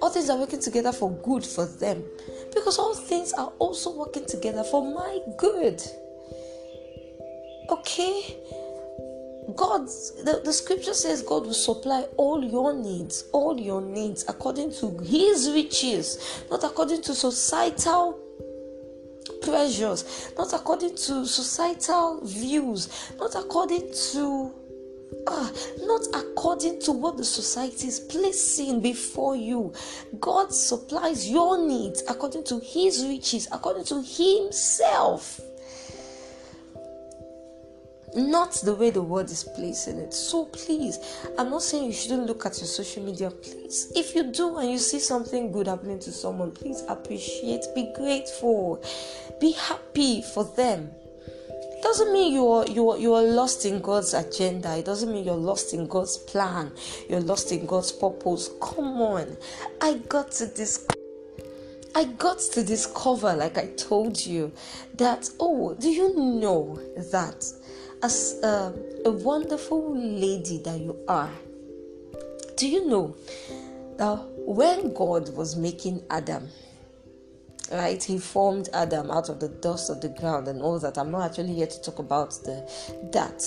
all 0.00 0.10
things 0.10 0.28
are 0.28 0.36
working 0.36 0.60
together 0.60 0.92
for 0.92 1.10
good 1.10 1.44
for 1.44 1.64
them 1.64 2.04
because 2.54 2.78
all 2.78 2.94
things 2.94 3.32
are 3.32 3.52
also 3.58 3.94
working 3.94 4.26
together 4.26 4.62
for 4.64 4.84
my 4.84 5.20
good. 5.38 5.82
Okay? 7.70 8.36
God, 9.56 9.86
the, 9.86 10.42
the 10.44 10.52
scripture 10.52 10.92
says 10.92 11.22
God 11.22 11.46
will 11.46 11.54
supply 11.54 12.02
all 12.18 12.44
your 12.44 12.74
needs, 12.74 13.24
all 13.32 13.58
your 13.58 13.80
needs 13.80 14.24
according 14.28 14.72
to 14.74 14.98
His 14.98 15.50
riches, 15.50 16.44
not 16.50 16.64
according 16.64 17.00
to 17.02 17.14
societal 17.14 18.18
pressures, 19.42 20.32
not 20.36 20.52
according 20.52 20.96
to 20.96 21.26
societal 21.26 22.20
views, 22.24 23.10
not 23.18 23.34
according 23.34 23.92
to 24.12 24.52
are, 25.26 25.50
not 25.80 26.02
according 26.14 26.80
to 26.80 26.92
what 26.92 27.16
the 27.16 27.24
society 27.24 27.88
is 27.88 28.00
placing 28.00 28.80
before 28.80 29.36
you. 29.36 29.72
God 30.20 30.52
supplies 30.52 31.28
your 31.28 31.58
needs 31.66 32.02
according 32.08 32.44
to 32.44 32.60
His 32.60 33.04
riches, 33.04 33.48
according 33.52 33.84
to 33.84 34.02
Himself 34.02 35.40
not 38.16 38.52
the 38.64 38.74
way 38.74 38.90
the 38.90 39.02
world 39.02 39.30
is 39.30 39.44
placing 39.44 39.98
it. 39.98 40.14
So 40.14 40.46
please, 40.46 40.98
I'm 41.38 41.50
not 41.50 41.62
saying 41.62 41.84
you 41.84 41.92
shouldn't 41.92 42.26
look 42.26 42.46
at 42.46 42.58
your 42.58 42.66
social 42.66 43.02
media. 43.04 43.30
Please, 43.30 43.92
if 43.94 44.14
you 44.14 44.32
do 44.32 44.56
and 44.58 44.70
you 44.70 44.78
see 44.78 44.98
something 44.98 45.52
good 45.52 45.66
happening 45.66 45.98
to 46.00 46.12
someone, 46.12 46.52
please 46.52 46.82
appreciate, 46.88 47.64
be 47.74 47.92
grateful, 47.94 48.82
be 49.40 49.52
happy 49.52 50.22
for 50.22 50.44
them. 50.44 50.90
It 51.78 51.82
doesn't 51.82 52.12
mean 52.12 52.32
you 52.32 52.48
are 52.48 52.66
you 52.66 52.90
are 52.90 52.98
you 52.98 53.14
are 53.14 53.22
lost 53.22 53.64
in 53.64 53.80
God's 53.80 54.12
agenda. 54.12 54.76
It 54.76 54.84
doesn't 54.84 55.12
mean 55.12 55.24
you're 55.24 55.36
lost 55.36 55.74
in 55.74 55.86
God's 55.86 56.18
plan. 56.18 56.72
You're 57.08 57.20
lost 57.20 57.52
in 57.52 57.66
God's 57.66 57.92
purpose. 57.92 58.50
Come 58.60 59.00
on, 59.00 59.36
I 59.80 59.94
got 60.08 60.32
to 60.32 60.46
this. 60.46 60.86
I 61.94 62.04
got 62.04 62.40
to 62.52 62.64
discover, 62.64 63.34
like 63.34 63.58
I 63.58 63.68
told 63.76 64.24
you, 64.24 64.52
that 64.96 65.30
oh, 65.38 65.74
do 65.74 65.88
you 65.88 66.16
know 66.16 66.80
that 67.12 67.44
as 68.02 68.38
a, 68.42 68.72
a 69.04 69.10
wonderful 69.10 69.96
lady 69.96 70.58
that 70.64 70.78
you 70.78 70.96
are, 71.08 71.30
do 72.56 72.68
you 72.68 72.88
know 72.88 73.16
that 73.96 74.16
when 74.38 74.92
God 74.94 75.34
was 75.34 75.56
making 75.56 76.02
Adam, 76.10 76.48
right, 77.70 78.02
he 78.02 78.18
formed 78.18 78.68
Adam 78.72 79.10
out 79.10 79.28
of 79.28 79.40
the 79.40 79.48
dust 79.48 79.90
of 79.90 80.00
the 80.00 80.08
ground 80.08 80.48
and 80.48 80.62
all 80.62 80.78
that. 80.78 80.96
I'm 80.96 81.10
not 81.10 81.30
actually 81.30 81.54
here 81.54 81.66
to 81.66 81.82
talk 81.82 81.98
about 81.98 82.30
the 82.44 82.68
that. 83.12 83.42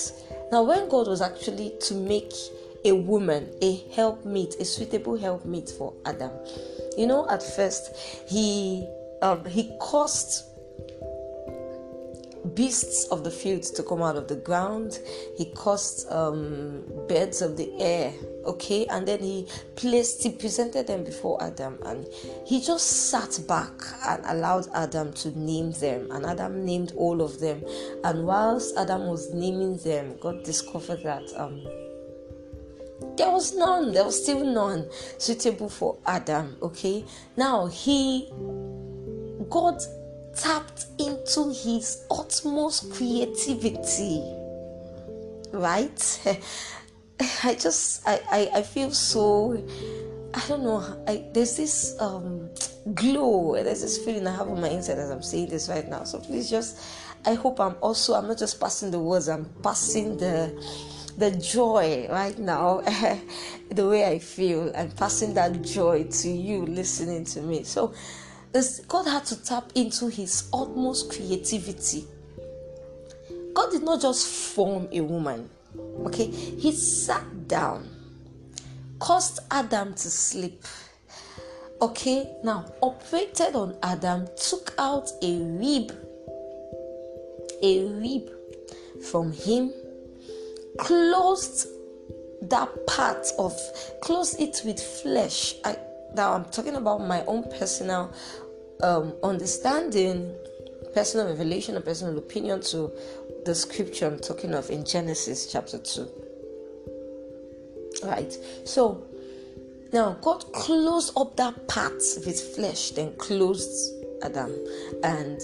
Now, 0.51 0.63
when 0.63 0.89
God 0.89 1.07
was 1.07 1.21
actually 1.21 1.73
to 1.81 1.95
make 1.95 2.33
a 2.83 2.91
woman 2.91 3.49
a 3.61 3.83
helpmeet, 3.93 4.55
a 4.59 4.65
suitable 4.65 5.17
helpmeet 5.17 5.69
for 5.69 5.93
Adam, 6.05 6.31
you 6.97 7.07
know, 7.07 7.27
at 7.29 7.41
first 7.41 7.95
he 8.27 8.87
um, 9.21 9.45
he 9.45 9.75
caused 9.79 10.45
beasts 12.53 13.05
of 13.07 13.23
the 13.23 13.31
field 13.31 13.63
to 13.63 13.83
come 13.83 14.01
out 14.01 14.15
of 14.15 14.27
the 14.27 14.35
ground. 14.35 14.99
He 15.37 15.45
caused 15.51 16.11
um, 16.11 16.83
birds 17.07 17.41
of 17.41 17.57
the 17.57 17.71
air, 17.79 18.13
okay, 18.45 18.85
and 18.87 19.07
then 19.07 19.19
he 19.19 19.47
placed, 19.75 20.23
he 20.23 20.31
presented 20.31 20.87
them 20.87 21.03
before 21.03 21.41
Adam, 21.43 21.77
and 21.85 22.07
he 22.45 22.61
just 22.61 23.09
sat 23.09 23.39
back 23.47 23.71
and 24.07 24.23
allowed 24.25 24.67
Adam 24.73 25.13
to 25.13 25.37
name 25.37 25.71
them, 25.73 26.09
and 26.11 26.25
Adam 26.25 26.65
named 26.65 26.93
all 26.95 27.21
of 27.21 27.39
them. 27.39 27.63
And 28.03 28.25
whilst 28.25 28.77
Adam 28.77 29.07
was 29.07 29.33
naming 29.33 29.77
them, 29.77 30.17
God 30.19 30.43
discovered 30.43 31.03
that 31.03 31.23
um, 31.35 31.61
there 33.17 33.31
was 33.31 33.55
none, 33.55 33.91
there 33.91 34.05
was 34.05 34.21
still 34.21 34.43
none 34.43 34.89
suitable 35.17 35.69
for 35.69 35.97
Adam, 36.05 36.57
okay. 36.61 37.03
Now 37.37 37.67
he, 37.67 38.29
God 39.49 39.81
tapped 40.35 40.85
into 40.99 41.53
his 41.53 42.05
utmost 42.09 42.91
creativity 42.93 44.21
right? 45.51 46.19
I 47.43 47.53
just 47.55 48.07
I, 48.07 48.19
I 48.31 48.59
i 48.59 48.61
feel 48.63 48.89
so 48.91 49.53
i 50.33 50.43
don't 50.47 50.63
know 50.63 51.03
I, 51.07 51.23
there's 51.33 51.55
this 51.55 51.95
um 51.99 52.49
glow 52.95 53.53
there's 53.63 53.81
this 53.81 54.03
feeling 54.03 54.25
i 54.25 54.35
have 54.35 54.49
on 54.49 54.59
my 54.59 54.69
inside 54.69 54.97
as 54.97 55.11
i'm 55.11 55.21
saying 55.21 55.49
this 55.49 55.69
right 55.69 55.87
now. 55.87 56.03
So 56.03 56.19
please 56.19 56.49
just 56.49 56.79
i 57.25 57.35
hope 57.35 57.59
i'm 57.59 57.75
also 57.81 58.15
i'm 58.15 58.27
not 58.27 58.39
just 58.39 58.59
passing 58.59 58.89
the 58.89 58.99
words 58.99 59.29
i'm 59.29 59.45
passing 59.61 60.17
the 60.17 60.51
the 61.17 61.29
joy 61.31 62.07
right 62.09 62.39
now 62.39 62.81
the 63.71 63.87
way 63.87 64.05
i 64.05 64.17
feel 64.17 64.71
i'm 64.75 64.89
passing 64.91 65.35
that 65.35 65.61
joy 65.61 66.03
to 66.05 66.29
you 66.29 66.65
listening 66.65 67.23
to 67.25 67.41
me. 67.41 67.63
So 67.63 67.93
God 68.87 69.07
had 69.07 69.25
to 69.25 69.43
tap 69.43 69.71
into 69.75 70.07
his 70.07 70.49
utmost 70.53 71.11
creativity. 71.11 72.05
God 73.53 73.71
did 73.71 73.83
not 73.83 74.01
just 74.01 74.27
form 74.27 74.89
a 74.91 75.01
woman, 75.01 75.49
okay? 76.05 76.25
He 76.27 76.71
sat 76.73 77.47
down, 77.47 77.87
caused 78.99 79.39
Adam 79.49 79.93
to 79.93 80.09
sleep, 80.09 80.63
okay? 81.81 82.35
Now, 82.43 82.65
operated 82.81 83.55
on 83.55 83.77
Adam, 83.83 84.27
took 84.35 84.73
out 84.77 85.09
a 85.21 85.37
rib, 85.37 85.93
a 87.63 87.85
rib 87.85 88.29
from 89.09 89.31
him, 89.31 89.71
closed 90.77 91.67
that 92.43 92.69
part 92.87 93.27
of, 93.37 93.57
closed 94.01 94.39
it 94.41 94.61
with 94.65 94.79
flesh. 94.79 95.55
I, 95.63 95.77
now 96.15 96.33
I'm 96.33 96.45
talking 96.45 96.75
about 96.75 96.99
my 96.99 97.23
own 97.25 97.43
personal 97.51 98.13
um, 98.83 99.13
understanding 99.23 100.33
personal 100.93 101.27
revelation 101.27 101.75
and 101.75 101.85
personal 101.85 102.17
opinion 102.17 102.61
to 102.61 102.91
the 103.45 103.55
scripture 103.55 104.07
I'm 104.07 104.19
talking 104.19 104.53
of 104.53 104.69
in 104.69 104.85
Genesis 104.85 105.51
chapter 105.51 105.77
2. 105.77 106.07
Right. 108.03 108.35
So 108.65 109.05
now 109.93 110.17
God 110.21 110.51
closed 110.53 111.13
up 111.17 111.35
that 111.37 111.67
part 111.67 112.01
of 112.17 112.23
his 112.23 112.55
flesh, 112.55 112.91
then 112.91 113.15
closed 113.17 113.93
Adam 114.23 114.53
and 115.03 115.39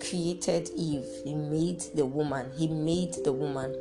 created 0.00 0.70
Eve. 0.76 1.06
He 1.24 1.34
made 1.34 1.80
the 1.94 2.06
woman. 2.06 2.50
He 2.56 2.68
made 2.68 3.14
the 3.24 3.32
woman. 3.32 3.74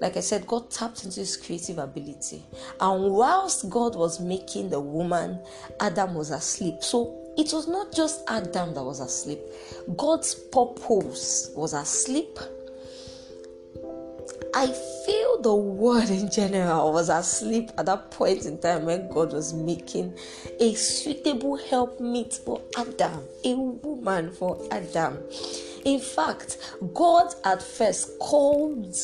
Like 0.00 0.16
I 0.16 0.20
said, 0.20 0.46
God 0.46 0.70
tapped 0.70 1.04
into 1.04 1.20
his 1.20 1.36
creative 1.36 1.78
ability. 1.78 2.42
And 2.80 3.10
whilst 3.10 3.68
God 3.68 3.96
was 3.96 4.20
making 4.20 4.70
the 4.70 4.80
woman, 4.80 5.40
Adam 5.80 6.14
was 6.14 6.30
asleep. 6.30 6.82
So 6.82 7.18
it 7.36 7.52
was 7.52 7.68
not 7.68 7.92
just 7.92 8.22
Adam 8.28 8.74
that 8.74 8.82
was 8.82 9.00
asleep, 9.00 9.40
God's 9.96 10.34
purpose 10.34 11.50
was 11.54 11.72
asleep. 11.72 12.38
I 14.54 14.66
feel 15.06 15.42
the 15.42 15.54
world 15.54 16.10
in 16.10 16.30
general 16.30 16.92
was 16.92 17.10
asleep 17.10 17.70
at 17.78 17.86
that 17.86 18.10
point 18.10 18.44
in 18.44 18.58
time 18.58 18.86
when 18.86 19.08
God 19.08 19.32
was 19.32 19.52
making 19.52 20.14
a 20.58 20.74
suitable 20.74 21.56
helpmeet 21.56 22.34
for 22.34 22.60
Adam, 22.76 23.22
a 23.44 23.54
woman 23.54 24.32
for 24.32 24.60
Adam. 24.72 25.18
In 25.84 26.00
fact, 26.00 26.56
God 26.94 27.34
at 27.44 27.62
first 27.62 28.18
called 28.18 28.96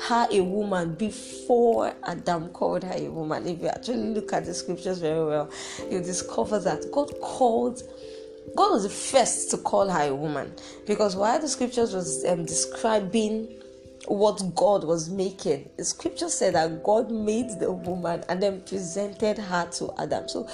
her 0.00 0.26
a 0.30 0.40
woman 0.40 0.94
before 0.94 1.94
Adam 2.04 2.48
called 2.48 2.82
her 2.82 2.94
a 2.94 3.08
woman. 3.08 3.46
If 3.46 3.60
you 3.60 3.68
actually 3.68 4.14
look 4.14 4.32
at 4.32 4.44
the 4.44 4.54
scriptures 4.54 4.98
very 4.98 5.24
well, 5.24 5.50
you 5.90 6.00
discover 6.00 6.58
that 6.60 6.90
God 6.92 7.12
called 7.20 7.82
God 8.56 8.72
was 8.72 8.82
the 8.82 8.90
first 8.90 9.50
to 9.52 9.56
call 9.56 9.88
her 9.88 10.08
a 10.08 10.14
woman 10.14 10.52
because 10.86 11.14
while 11.16 11.38
the 11.38 11.48
scriptures 11.48 11.94
was 11.94 12.24
um, 12.24 12.44
describing 12.44 13.48
what 14.08 14.42
God 14.54 14.84
was 14.84 15.08
making, 15.08 15.70
the 15.76 15.84
scripture 15.84 16.28
said 16.28 16.54
that 16.54 16.82
God 16.82 17.10
made 17.10 17.60
the 17.60 17.70
woman 17.70 18.24
and 18.28 18.42
then 18.42 18.60
presented 18.62 19.38
her 19.38 19.70
to 19.78 19.92
Adam. 19.98 20.28
So 20.28 20.48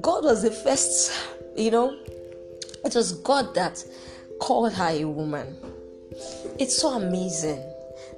God 0.00 0.24
was 0.24 0.42
the 0.42 0.52
first, 0.52 1.12
you 1.56 1.72
know, 1.72 1.98
it 2.84 2.94
was 2.94 3.12
God 3.12 3.54
that 3.54 3.84
called 4.40 4.72
her 4.74 4.90
a 4.90 5.04
woman. 5.04 5.56
It's 6.58 6.78
so 6.78 6.90
amazing 6.90 7.60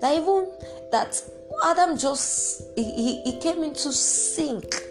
that 0.01 0.15
even 0.15 0.51
that 0.93 1.21
Adam 1.65 1.97
just 1.99 2.63
he, 2.77 3.23
he 3.23 3.39
came 3.39 3.63
into 3.63 3.93
sync 3.93 4.83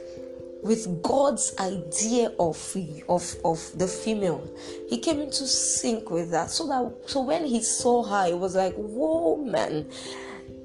with 0.63 1.01
God's 1.01 1.55
idea 1.59 2.31
of, 2.39 2.75
of, 3.07 3.35
of 3.45 3.71
the 3.77 3.87
female. 3.87 4.45
He 4.89 4.97
came 4.97 5.19
into 5.19 5.47
sync 5.47 6.09
with 6.09 6.31
that. 6.31 6.49
So 6.51 6.67
that 6.67 7.09
so 7.09 7.21
when 7.21 7.45
he 7.45 7.61
saw 7.61 8.03
her, 8.03 8.27
it 8.27 8.37
was 8.37 8.55
like, 8.55 8.75
whoa 8.75 9.37
man, 9.37 9.87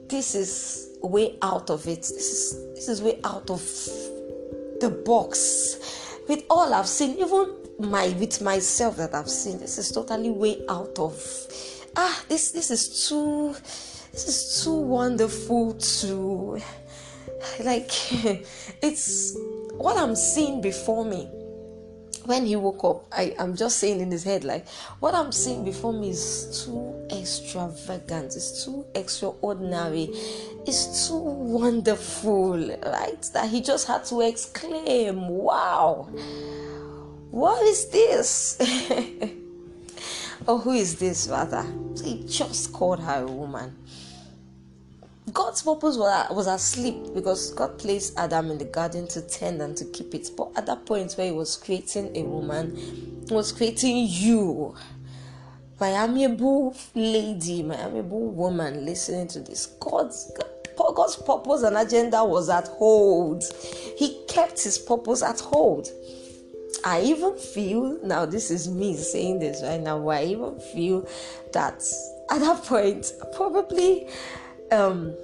this 0.08 0.34
is 0.34 0.96
way 1.02 1.38
out 1.42 1.70
of 1.70 1.86
it. 1.86 2.00
This 2.00 2.10
is 2.10 2.74
this 2.74 2.88
is 2.88 3.02
way 3.02 3.20
out 3.24 3.50
of 3.50 3.62
the 4.80 5.02
box. 5.04 5.78
With 6.28 6.44
all 6.50 6.72
I've 6.72 6.88
seen, 6.88 7.18
even 7.18 7.54
my 7.78 8.08
with 8.18 8.40
myself 8.40 8.96
that 8.96 9.14
I've 9.14 9.30
seen, 9.30 9.58
this 9.58 9.78
is 9.78 9.90
totally 9.90 10.30
way 10.30 10.62
out 10.68 10.98
of 10.98 11.14
ah, 11.96 12.24
this 12.28 12.52
this 12.52 12.70
is 12.70 13.08
too 13.08 13.54
this 14.12 14.28
is 14.28 14.64
too 14.64 14.74
wonderful 14.74 15.74
to 15.74 16.60
like 17.64 17.90
it's 18.82 19.36
what 19.72 19.96
I'm 19.96 20.14
seeing 20.14 20.60
before 20.60 21.04
me 21.04 21.28
when 22.24 22.46
he 22.46 22.56
woke 22.56 22.84
up, 22.84 23.06
I 23.12 23.34
am 23.38 23.56
just 23.56 23.78
saying 23.78 24.00
in 24.00 24.10
his 24.10 24.24
head, 24.24 24.44
like, 24.44 24.68
what 25.00 25.14
I'm 25.14 25.32
seeing 25.32 25.64
before 25.64 25.92
me 25.92 26.10
is 26.10 26.64
too 26.64 26.94
extravagant, 27.10 28.36
it's 28.36 28.64
too 28.64 28.86
extraordinary, 28.94 30.04
it's 30.66 31.08
too 31.08 31.18
wonderful, 31.18 32.58
right? 32.86 33.22
That 33.34 33.48
he 33.48 33.60
just 33.60 33.88
had 33.88 34.04
to 34.06 34.20
exclaim, 34.20 35.28
Wow, 35.28 36.08
what 37.30 37.62
is 37.66 37.88
this? 37.88 38.56
or 40.46 40.54
oh, 40.54 40.58
who 40.58 40.72
is 40.72 40.96
this, 40.96 41.28
rather? 41.28 41.66
he 42.04 42.24
just 42.26 42.72
called 42.72 43.00
her 43.00 43.22
a 43.22 43.26
woman. 43.26 43.76
God's 45.30 45.62
purpose 45.62 45.96
was, 45.96 46.46
asleep 46.48 47.14
because 47.14 47.52
God 47.54 47.78
placed 47.78 48.18
Adam 48.18 48.50
in 48.50 48.58
the 48.58 48.64
garden 48.64 49.06
to 49.08 49.22
tend 49.22 49.62
and 49.62 49.76
to 49.76 49.84
keep 49.84 50.14
it. 50.14 50.30
But 50.36 50.50
at 50.56 50.66
that 50.66 50.84
point 50.84 51.12
where 51.12 51.26
He 51.28 51.32
was 51.32 51.56
creating 51.56 52.16
a 52.16 52.22
woman, 52.24 53.24
He 53.28 53.34
was 53.34 53.52
creating 53.52 54.08
you. 54.08 54.74
My 55.78 56.04
amiable 56.04 56.76
lady, 56.94 57.62
my 57.62 57.76
amiable 57.76 58.28
woman 58.28 58.84
listening 58.84 59.28
to 59.28 59.40
this. 59.40 59.66
God's 59.80 60.32
God's 60.76 61.16
purpose 61.16 61.62
and 61.62 61.76
agenda 61.76 62.24
was 62.24 62.48
at 62.48 62.66
hold. 62.68 63.44
He 63.96 64.24
kept 64.28 64.62
his 64.62 64.78
purpose 64.78 65.22
at 65.22 65.40
hold. 65.40 65.88
I 66.84 67.02
even 67.02 67.38
feel 67.38 67.98
now 68.04 68.26
this 68.26 68.50
is 68.50 68.68
me 68.68 68.96
saying 68.96 69.38
this 69.38 69.62
right 69.62 69.80
now, 69.80 70.08
I 70.08 70.24
even 70.24 70.58
feel 70.58 71.08
that 71.52 71.82
at 72.30 72.40
that 72.40 72.64
point 72.64 73.12
probably 73.34 74.08
um, 74.72 75.14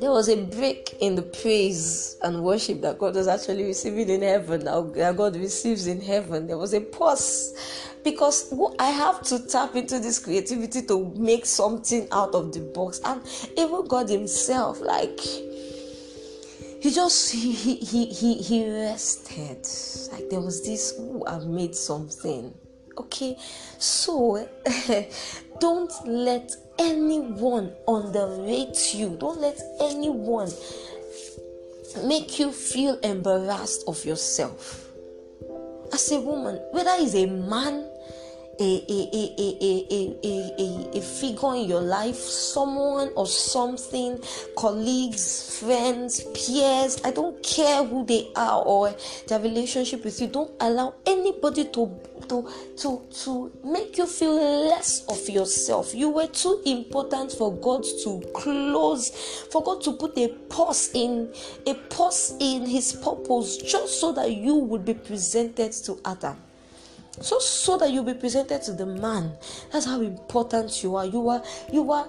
there 0.00 0.10
was 0.10 0.28
a 0.28 0.36
break 0.36 0.96
in 1.00 1.14
the 1.14 1.22
praise 1.22 2.16
and 2.22 2.42
worship 2.42 2.80
that 2.82 2.98
God 2.98 3.14
was 3.14 3.28
actually 3.28 3.64
receiving 3.64 4.08
in 4.08 4.22
heaven, 4.22 4.64
that 4.64 5.14
God 5.16 5.36
receives 5.36 5.86
in 5.86 6.00
heaven. 6.00 6.46
There 6.46 6.58
was 6.58 6.74
a 6.74 6.80
pause 6.80 7.54
because 8.04 8.52
I 8.78 8.90
have 8.90 9.22
to 9.24 9.46
tap 9.46 9.76
into 9.76 9.98
this 9.98 10.18
creativity 10.18 10.82
to 10.82 11.12
make 11.16 11.46
something 11.46 12.08
out 12.12 12.34
of 12.34 12.52
the 12.52 12.60
box, 12.60 13.00
and 13.04 13.22
even 13.56 13.86
God 13.86 14.08
Himself, 14.08 14.80
like 14.80 15.20
he 16.80 16.90
just 16.90 17.32
he 17.32 17.52
he 17.52 18.06
he 18.06 18.34
he, 18.36 18.70
rested. 18.70 19.66
Like 20.12 20.30
there 20.30 20.40
was 20.40 20.64
this, 20.64 20.94
oh, 20.98 21.24
I've 21.26 21.46
made 21.46 21.74
something. 21.74 22.54
Okay, 22.98 23.36
so 23.78 24.48
don't 25.60 25.92
let 26.06 26.50
anyone 26.80 27.72
underrate 27.86 28.94
you. 28.94 29.16
Don't 29.20 29.40
let 29.40 29.60
anyone 29.80 30.50
make 32.04 32.38
you 32.38 32.50
feel 32.50 32.98
embarrassed 33.00 33.84
of 33.86 34.04
yourself. 34.04 34.86
As 35.92 36.10
a 36.12 36.20
woman, 36.20 36.56
whether 36.72 36.92
it's 36.98 37.14
a 37.14 37.26
man, 37.26 37.86
a, 38.58 38.84
a, 38.88 39.00
a, 39.12 39.34
a, 39.38 39.56
a, 39.60 40.16
a, 40.22 40.52
a, 40.58 40.98
a 40.98 41.00
figure 41.00 41.54
in 41.54 41.68
your 41.68 41.80
life, 41.80 42.16
someone 42.16 43.10
or 43.16 43.26
something, 43.26 44.20
colleagues, 44.56 45.58
friends, 45.58 46.22
peers, 46.34 47.00
I 47.04 47.10
don't 47.10 47.42
care 47.42 47.84
who 47.84 48.04
they 48.04 48.30
are 48.36 48.62
or 48.62 48.94
their 49.26 49.40
relationship 49.40 50.04
with 50.04 50.20
you, 50.20 50.28
don't 50.28 50.52
allow 50.60 50.94
anybody 51.06 51.64
to 51.64 51.86
to 52.30 52.48
to 52.76 53.02
to 53.24 53.52
make 53.64 53.98
you 53.98 54.06
feel 54.06 54.34
less 54.68 55.04
of 55.08 55.28
yourself. 55.28 55.94
You 55.94 56.10
were 56.10 56.28
too 56.28 56.62
important 56.64 57.32
for 57.32 57.52
God 57.54 57.84
to 58.04 58.22
close, 58.32 59.10
for 59.50 59.62
God 59.62 59.82
to 59.82 59.92
put 59.92 60.16
a 60.16 60.28
pause 60.48 60.90
in 60.94 61.32
a 61.66 61.74
pause 61.74 62.34
in 62.40 62.66
his 62.66 62.92
purpose 62.92 63.56
just 63.58 64.00
so 64.00 64.12
that 64.12 64.30
you 64.32 64.54
would 64.54 64.84
be 64.84 64.94
presented 64.94 65.72
to 65.72 66.00
Adam. 66.04 66.36
So 67.20 67.38
so 67.40 67.76
that 67.78 67.90
you'll 67.90 68.04
be 68.04 68.14
presented 68.14 68.62
to 68.62 68.72
the 68.72 68.86
man. 68.86 69.32
That's 69.72 69.86
how 69.86 70.00
important 70.00 70.82
you 70.82 70.96
are. 70.96 71.04
You 71.04 71.28
are 71.28 71.42
you 71.72 71.90
are 71.90 72.08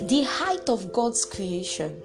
the 0.00 0.22
height 0.22 0.68
of 0.68 0.92
god's 0.92 1.24
creation 1.24 2.00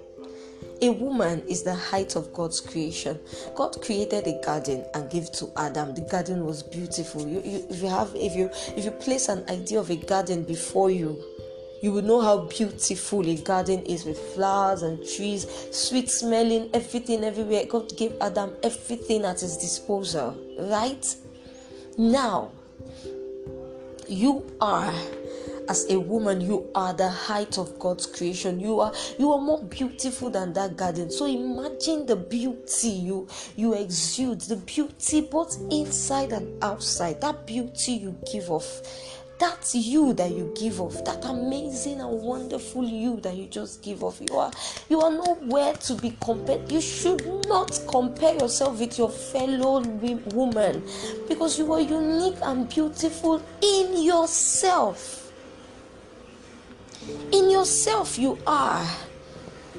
a 0.84 0.91
woman 0.91 1.41
is 1.48 1.63
the 1.63 1.74
height 1.74 2.15
of 2.15 2.32
god's 2.34 2.60
creation 2.60 3.17
god 3.56 3.82
created 3.82 4.28
a 4.28 4.39
garden 4.46 4.86
and 4.93 5.10
gave 5.10 5.32
to 5.32 5.50
adam 5.56 5.96
the 5.96 6.02
garden 6.02 6.46
was 6.46 6.62
beautiful 6.62 7.26
you, 7.28 7.41
you, 7.46 7.65
if 7.69 7.82
you 7.82 7.88
have 7.88 8.12
if 8.15 8.36
you 8.36 8.50
if 8.76 8.84
you 8.84 8.91
place 8.91 9.30
an 9.30 9.43
idea 9.50 9.80
of 9.80 9.89
a 9.89 9.96
garden 9.96 10.43
before 10.43 10.91
you 10.91 11.17
you 11.82 11.91
will 11.91 12.02
know 12.02 12.22
how 12.22 12.46
beautiful 12.46 13.28
a 13.28 13.36
garden 13.36 13.82
is 13.82 14.06
with 14.06 14.17
flowers 14.17 14.84
and 14.84 15.06
trees, 15.06 15.46
sweet 15.72 16.10
smelling, 16.10 16.69
everything 16.74 17.26
everywhere. 17.26 17.65
God 17.65 17.91
gave 17.98 18.15
Adam 18.22 18.54
everything 18.63 19.26
at 19.26 19.41
his 19.41 19.58
disposal, 19.58 20.34
right? 20.58 21.06
Now, 21.98 22.54
you 24.08 24.50
are 24.62 24.93
as 25.69 25.89
a 25.89 25.99
woman 25.99 26.41
you 26.41 26.69
are 26.76 26.93
the 26.93 27.10
height 27.10 27.58
of 27.58 27.78
god's 27.80 28.06
creation. 28.06 28.60
You 28.60 28.80
are 28.80 28.93
you 29.17 29.32
are 29.32 29.39
more 29.39 29.63
beautiful 29.63 30.30
than 30.30 30.54
that 30.54 30.78
garden. 30.78 31.12
So 31.12 31.26
imagine 31.26 32.06
the 32.06 32.15
beauty 32.15 32.89
you 32.89 33.28
you 33.56 33.73
exude 33.73 34.41
the 34.41 34.58
beauty 34.58 35.21
both 35.21 35.58
inside 35.71 36.32
and 36.32 36.63
outside 36.63 37.21
that 37.21 37.45
beauty 37.45 37.93
you 37.93 38.17
give 38.32 38.49
off 38.49 38.82
that's 39.39 39.76
you 39.76 40.13
that 40.13 40.32
you 40.32 40.54
give 40.56 40.80
off 40.80 41.04
that 41.04 41.26
amazing 41.26 41.99
and 41.99 42.21
wonderful 42.21 42.84
you 42.84 43.19
that 43.21 43.36
you 43.36 43.47
just 43.47 43.82
give 43.82 44.04
off. 44.04 44.21
You 44.21 44.38
are 44.38 44.52
you 44.89 45.02
are 45.02 45.12
nowhere 45.12 45.73
to 45.73 45.95
be 45.95 46.15
compared. 46.21 46.71
You 46.71 46.80
should 46.80 47.26
not 47.47 47.78
compare 47.88 48.36
yourself 48.36 48.80
with 48.80 48.97
your 48.97 49.10
fellow 49.10 49.82
woman 50.34 50.84
because 51.28 51.60
you 51.60 51.73
are 51.73 51.82
unique 51.82 52.38
and 52.41 52.69
beautiful 52.69 53.41
in 53.62 54.04
yourself 54.04 55.23
in 57.32 57.50
yourself 57.50 58.18
you 58.18 58.38
are. 58.46 58.86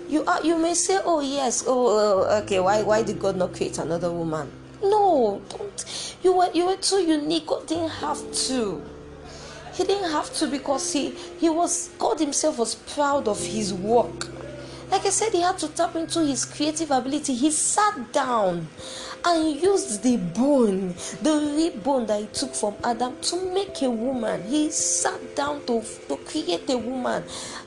You 0.09 0.25
are 0.25 0.45
you 0.45 0.59
may 0.59 0.75
say 0.75 1.01
oh 1.05 1.21
yes 1.21 1.65
oh 1.67 2.29
uh, 2.29 2.43
okay 2.43 2.61
why 2.61 2.83
why 2.83 3.03
did 3.03 3.19
god 3.19 3.37
not 3.37 3.55
create 3.55 3.79
another 3.79 4.11
woman? 4.11 4.51
No 4.83 5.41
don't. 5.49 6.17
You 6.23 6.37
were 6.37 6.51
you 6.53 6.67
were 6.67 6.77
too 6.77 7.01
unique. 7.03 7.47
God 7.47 7.67
didn't 7.67 7.89
have 7.89 8.21
to. 8.49 8.83
He 9.75 9.85
didn't 9.85 10.11
have 10.11 10.33
to 10.35 10.47
because 10.47 10.93
he 10.93 11.11
he 11.39 11.49
was 11.49 11.91
God 11.99 12.21
himself 12.21 12.59
was 12.59 12.75
proud 12.75 13.29
of 13.29 13.41
his 13.45 13.73
work. 13.73 14.29
Like 14.95 15.07
I 15.07 15.11
said, 15.11 15.33
he 15.33 15.41
had 15.41 15.59
to 15.59 15.67
tap 15.67 15.97
into 15.97 16.25
his 16.25 16.45
creative 16.45 16.93
ability. 16.93 17.35
He 17.35 17.51
sat 17.51 18.13
down 18.13 18.69
and 19.25 19.61
used 19.61 20.05
the 20.05 20.19
bone, 20.19 20.95
the 21.21 21.53
rib 21.57 21.83
bone 21.83 22.07
that 22.07 22.21
he 22.21 22.27
took 22.29 22.55
from 22.55 22.77
Adam 22.85 23.17
to 23.23 23.53
make 23.53 23.83
a 23.83 23.91
woman. 23.91 24.45
He 24.45 24.71
sat 24.71 25.35
down 25.35 25.67
to, 25.67 25.83
to 26.07 26.17
create 26.19 26.71
a 26.71 26.79
woman. 26.79 27.25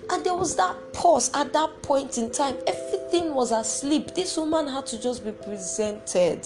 And 0.09 0.23
there 0.23 0.35
was 0.35 0.55
that 0.55 0.77
pause 0.93 1.29
at 1.33 1.51
that 1.51 1.81
point 1.81 2.17
in 2.17 2.31
time. 2.31 2.55
Everything 2.65 3.33
was 3.33 3.51
asleep. 3.51 4.15
This 4.15 4.37
woman 4.37 4.65
had 4.65 4.85
to 4.85 5.01
just 5.01 5.25
be 5.25 5.33
presented. 5.33 6.45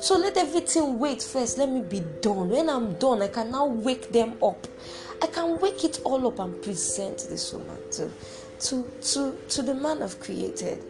So 0.00 0.16
let 0.16 0.36
everything 0.36 1.00
wait 1.00 1.20
first. 1.20 1.58
Let 1.58 1.68
me 1.68 1.82
be 1.82 1.98
done. 2.20 2.50
When 2.50 2.70
I'm 2.70 2.94
done, 2.94 3.22
I 3.22 3.28
can 3.28 3.50
now 3.50 3.66
wake 3.66 4.12
them 4.12 4.34
up. 4.40 4.68
I 5.20 5.26
can 5.26 5.58
wake 5.58 5.84
it 5.84 6.00
all 6.04 6.26
up 6.28 6.38
and 6.38 6.62
present 6.62 7.26
this 7.28 7.52
woman 7.52 7.78
to, 7.92 8.10
to, 8.62 8.90
to, 9.02 9.38
to 9.48 9.62
the 9.62 9.74
man 9.74 10.02
I've 10.02 10.18
created. 10.20 10.82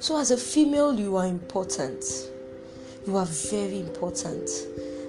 So, 0.00 0.18
as 0.18 0.30
a 0.30 0.36
female, 0.36 0.98
you 0.98 1.16
are 1.16 1.26
important. 1.26 2.04
You 3.06 3.16
are 3.16 3.26
very 3.26 3.80
important. 3.80 4.48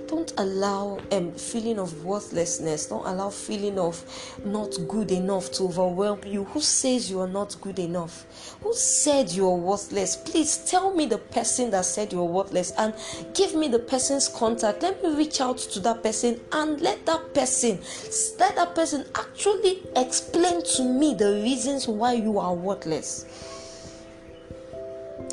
Don't 0.09 0.33
allow 0.39 0.97
a 1.11 1.17
um, 1.17 1.31
feeling 1.33 1.77
of 1.77 2.03
worthlessness. 2.03 2.87
Don't 2.87 3.05
allow 3.05 3.29
feeling 3.29 3.77
of 3.77 4.03
not 4.43 4.75
good 4.87 5.11
enough 5.11 5.51
to 5.51 5.65
overwhelm 5.65 6.21
you. 6.25 6.45
Who 6.45 6.61
says 6.61 7.11
you 7.11 7.19
are 7.19 7.27
not 7.27 7.55
good 7.61 7.77
enough? 7.77 8.25
Who 8.63 8.73
said 8.73 9.29
you 9.29 9.47
are 9.47 9.55
worthless? 9.55 10.15
Please 10.15 10.57
tell 10.65 10.91
me 10.95 11.05
the 11.05 11.19
person 11.19 11.69
that 11.71 11.85
said 11.85 12.11
you 12.11 12.21
are 12.21 12.25
worthless 12.25 12.71
and 12.71 12.95
give 13.35 13.53
me 13.53 13.67
the 13.67 13.77
person's 13.77 14.27
contact. 14.27 14.81
Let 14.81 15.03
me 15.03 15.15
reach 15.15 15.41
out 15.41 15.59
to 15.59 15.79
that 15.81 16.01
person 16.01 16.41
and 16.53 16.81
let 16.81 17.05
that 17.05 17.35
person 17.35 17.79
let 18.39 18.55
that 18.55 18.73
person 18.73 19.05
actually 19.13 19.83
explain 19.95 20.63
to 20.75 20.83
me 20.83 21.13
the 21.13 21.33
reasons 21.43 21.87
why 21.87 22.13
you 22.13 22.39
are 22.39 22.55
worthless. 22.55 23.27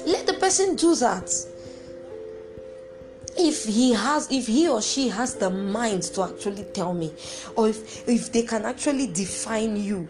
Let 0.04 0.26
the 0.26 0.34
person 0.34 0.76
do 0.76 0.94
that 0.96 1.32
if 3.38 3.64
he 3.64 3.92
has 3.92 4.30
if 4.30 4.46
he 4.46 4.68
or 4.68 4.80
she 4.82 5.08
has 5.08 5.34
the 5.34 5.50
mind 5.50 6.02
to 6.02 6.22
actually 6.22 6.64
tell 6.72 6.94
me 6.94 7.12
or 7.56 7.68
if 7.68 8.08
if 8.08 8.32
they 8.32 8.42
can 8.42 8.64
actually 8.64 9.06
define 9.06 9.76
you 9.76 10.08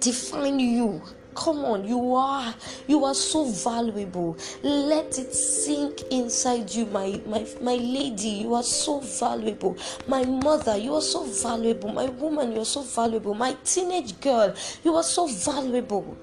define 0.00 0.58
you 0.60 1.02
come 1.34 1.64
on 1.64 1.84
you 1.84 2.14
are 2.14 2.54
you 2.86 3.04
are 3.04 3.14
so 3.14 3.44
valuable. 3.44 4.36
Let 4.62 5.18
it 5.18 5.34
sink 5.34 6.02
inside 6.10 6.70
you 6.70 6.86
my 6.86 7.20
my 7.26 7.46
my 7.60 7.74
lady 7.74 8.28
you 8.28 8.54
are 8.54 8.62
so 8.62 9.00
valuable. 9.00 9.76
My 10.06 10.24
mother 10.24 10.76
you 10.76 10.94
are 10.94 11.02
so 11.02 11.24
valuable. 11.24 11.92
My 11.92 12.06
woman 12.06 12.52
you 12.52 12.60
are 12.60 12.64
so 12.64 12.82
valuable. 12.82 13.34
My 13.34 13.56
teenage 13.64 14.20
girl 14.20 14.54
you 14.84 14.94
are 14.94 15.02
so 15.02 15.26
valuable 15.26 16.16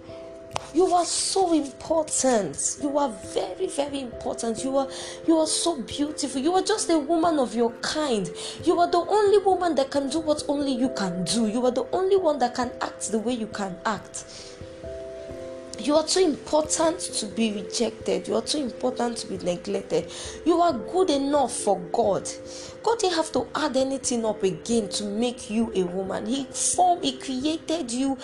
you 0.73 0.85
are 0.93 1.05
so 1.05 1.53
important. 1.53 2.77
You 2.81 2.97
are 2.97 3.09
very, 3.09 3.67
very 3.67 4.01
important. 4.01 4.63
You 4.63 4.77
are 4.77 4.87
you 5.27 5.37
are 5.37 5.47
so 5.47 5.81
beautiful. 5.81 6.41
You 6.41 6.53
are 6.53 6.61
just 6.61 6.89
a 6.89 6.97
woman 6.97 7.39
of 7.39 7.53
your 7.53 7.71
kind. 7.81 8.29
You 8.63 8.79
are 8.79 8.89
the 8.89 8.99
only 8.99 9.39
woman 9.39 9.75
that 9.75 9.91
can 9.91 10.09
do 10.09 10.19
what 10.19 10.43
only 10.47 10.73
you 10.73 10.89
can 10.89 11.23
do. 11.25 11.47
You 11.47 11.65
are 11.65 11.71
the 11.71 11.85
only 11.91 12.15
one 12.15 12.39
that 12.39 12.55
can 12.55 12.71
act 12.81 13.11
the 13.11 13.19
way 13.19 13.33
you 13.33 13.47
can 13.47 13.75
act. 13.85 14.23
You 15.79 15.95
are 15.95 16.05
too 16.05 16.19
important 16.19 16.99
to 16.99 17.25
be 17.25 17.53
rejected. 17.53 18.27
You 18.27 18.35
are 18.35 18.41
too 18.43 18.59
important 18.59 19.17
to 19.17 19.27
be 19.27 19.37
neglected. 19.39 20.11
You 20.45 20.61
are 20.61 20.73
good 20.73 21.09
enough 21.09 21.53
for 21.53 21.79
God. 21.91 22.29
God 22.83 22.99
didn't 22.99 23.15
have 23.15 23.31
to 23.33 23.47
add 23.53 23.77
anything 23.77 24.25
up 24.25 24.41
again 24.43 24.89
to 24.89 25.03
make 25.03 25.49
you 25.49 25.71
a 25.75 25.83
woman. 25.83 26.25
He 26.25 26.45
formed, 26.45 27.03
He 27.03 27.17
created 27.17 27.91
you, 27.91 28.17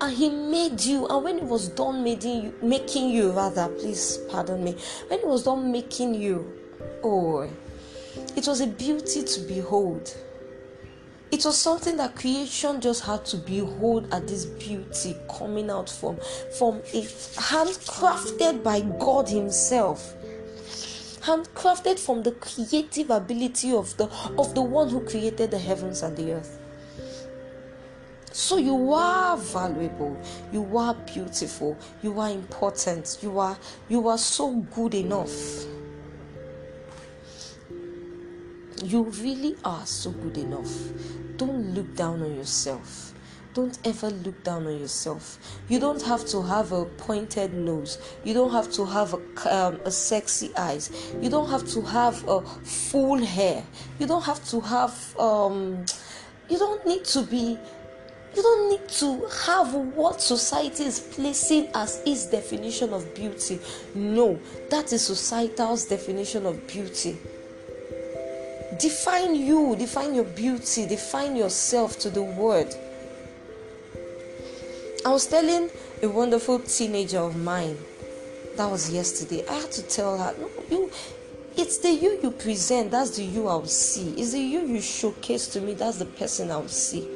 and 0.00 0.16
He 0.16 0.30
made 0.30 0.80
you. 0.80 1.06
And 1.08 1.24
when 1.24 1.38
He 1.38 1.44
was 1.44 1.68
done 1.68 2.04
making 2.04 2.44
you, 2.44 2.54
making 2.62 3.10
you 3.10 3.32
rather, 3.32 3.68
please 3.68 4.18
pardon 4.30 4.62
me. 4.62 4.76
When 5.08 5.20
He 5.20 5.26
was 5.26 5.42
done 5.44 5.72
making 5.72 6.14
you, 6.14 6.52
oh, 7.02 7.48
it 8.36 8.46
was 8.46 8.60
a 8.60 8.66
beauty 8.66 9.24
to 9.24 9.40
behold. 9.40 10.16
It 11.32 11.44
was 11.44 11.58
something 11.58 11.96
that 11.96 12.14
creation 12.14 12.80
just 12.80 13.04
had 13.04 13.24
to 13.26 13.36
behold 13.38 14.06
at 14.14 14.28
this 14.28 14.44
beauty 14.44 15.16
coming 15.36 15.68
out 15.68 15.90
from 15.90 16.16
from 16.56 16.76
a 16.92 17.02
handcrafted 17.02 18.62
by 18.62 18.80
God 18.80 19.28
Himself. 19.28 20.14
Handcrafted 21.24 21.98
from 21.98 22.22
the 22.22 22.32
creative 22.32 23.08
ability 23.08 23.72
of 23.72 23.96
the 23.96 24.10
of 24.36 24.54
the 24.54 24.60
one 24.60 24.90
who 24.90 25.00
created 25.00 25.50
the 25.50 25.58
heavens 25.58 26.02
and 26.02 26.14
the 26.14 26.32
earth. 26.32 26.60
So 28.30 28.58
you 28.58 28.92
are 28.92 29.38
valuable, 29.38 30.20
you 30.52 30.76
are 30.76 30.92
beautiful, 30.92 31.78
you 32.02 32.20
are 32.20 32.28
important, 32.28 33.16
you 33.22 33.38
are 33.38 33.56
you 33.88 34.06
are 34.06 34.18
so 34.18 34.54
good 34.74 34.94
enough. 34.94 35.64
You 38.82 39.04
really 39.04 39.56
are 39.64 39.86
so 39.86 40.10
good 40.10 40.36
enough. 40.36 40.72
Don't 41.38 41.74
look 41.74 41.96
down 41.96 42.22
on 42.22 42.36
yourself. 42.36 43.13
Don't 43.54 43.78
ever 43.84 44.10
look 44.10 44.42
down 44.42 44.66
on 44.66 44.78
yourself. 44.80 45.38
You 45.68 45.78
don't 45.78 46.02
have 46.02 46.26
to 46.26 46.42
have 46.42 46.72
a 46.72 46.84
pointed 46.84 47.54
nose. 47.54 47.98
You 48.24 48.34
don't 48.34 48.50
have 48.50 48.70
to 48.72 48.84
have 48.84 49.14
a, 49.14 49.56
um, 49.56 49.80
a 49.84 49.92
sexy 49.92 50.50
eyes. 50.56 50.90
You 51.22 51.30
don't 51.30 51.48
have 51.48 51.64
to 51.68 51.80
have 51.82 52.26
a 52.28 52.40
full 52.40 53.24
hair. 53.24 53.64
You 54.00 54.08
don't 54.08 54.24
have 54.24 54.44
to 54.50 54.60
have. 54.60 55.16
Um, 55.18 55.84
you 56.48 56.58
don't 56.58 56.84
need 56.84 57.04
to 57.06 57.22
be 57.22 57.56
you 58.36 58.42
don't 58.42 58.68
need 58.68 58.88
to 58.88 59.26
have 59.46 59.72
what 59.74 60.20
society 60.20 60.84
is 60.84 60.98
placing 60.98 61.68
as 61.74 62.02
its 62.04 62.26
definition 62.26 62.92
of 62.92 63.14
beauty. 63.14 63.60
No, 63.94 64.40
that 64.70 64.92
is 64.92 65.06
societal's 65.06 65.84
definition 65.84 66.44
of 66.44 66.66
beauty. 66.66 67.16
Define 68.80 69.36
you, 69.36 69.76
define 69.76 70.16
your 70.16 70.24
beauty, 70.24 70.84
define 70.86 71.36
yourself 71.36 71.96
to 72.00 72.10
the 72.10 72.22
word. 72.22 72.74
I 75.06 75.10
was 75.10 75.26
telling 75.26 75.68
a 76.02 76.08
wonderful 76.08 76.60
teenager 76.60 77.18
of 77.18 77.36
mine 77.36 77.76
that 78.56 78.70
was 78.70 78.90
yesterday. 78.90 79.46
I 79.46 79.52
had 79.60 79.70
to 79.72 79.82
tell 79.82 80.16
her, 80.16 80.34
no, 80.40 80.48
you 80.70 80.90
it's 81.58 81.76
the 81.78 81.90
you 81.90 82.18
you 82.22 82.30
present, 82.30 82.90
that's 82.90 83.10
the 83.10 83.22
you 83.22 83.46
I'll 83.46 83.66
see. 83.66 84.14
It's 84.14 84.32
the 84.32 84.38
you 84.40 84.60
you 84.60 84.80
showcase 84.80 85.46
to 85.48 85.60
me, 85.60 85.74
that's 85.74 85.98
the 85.98 86.06
person 86.06 86.50
I'll 86.50 86.68
see. 86.68 87.06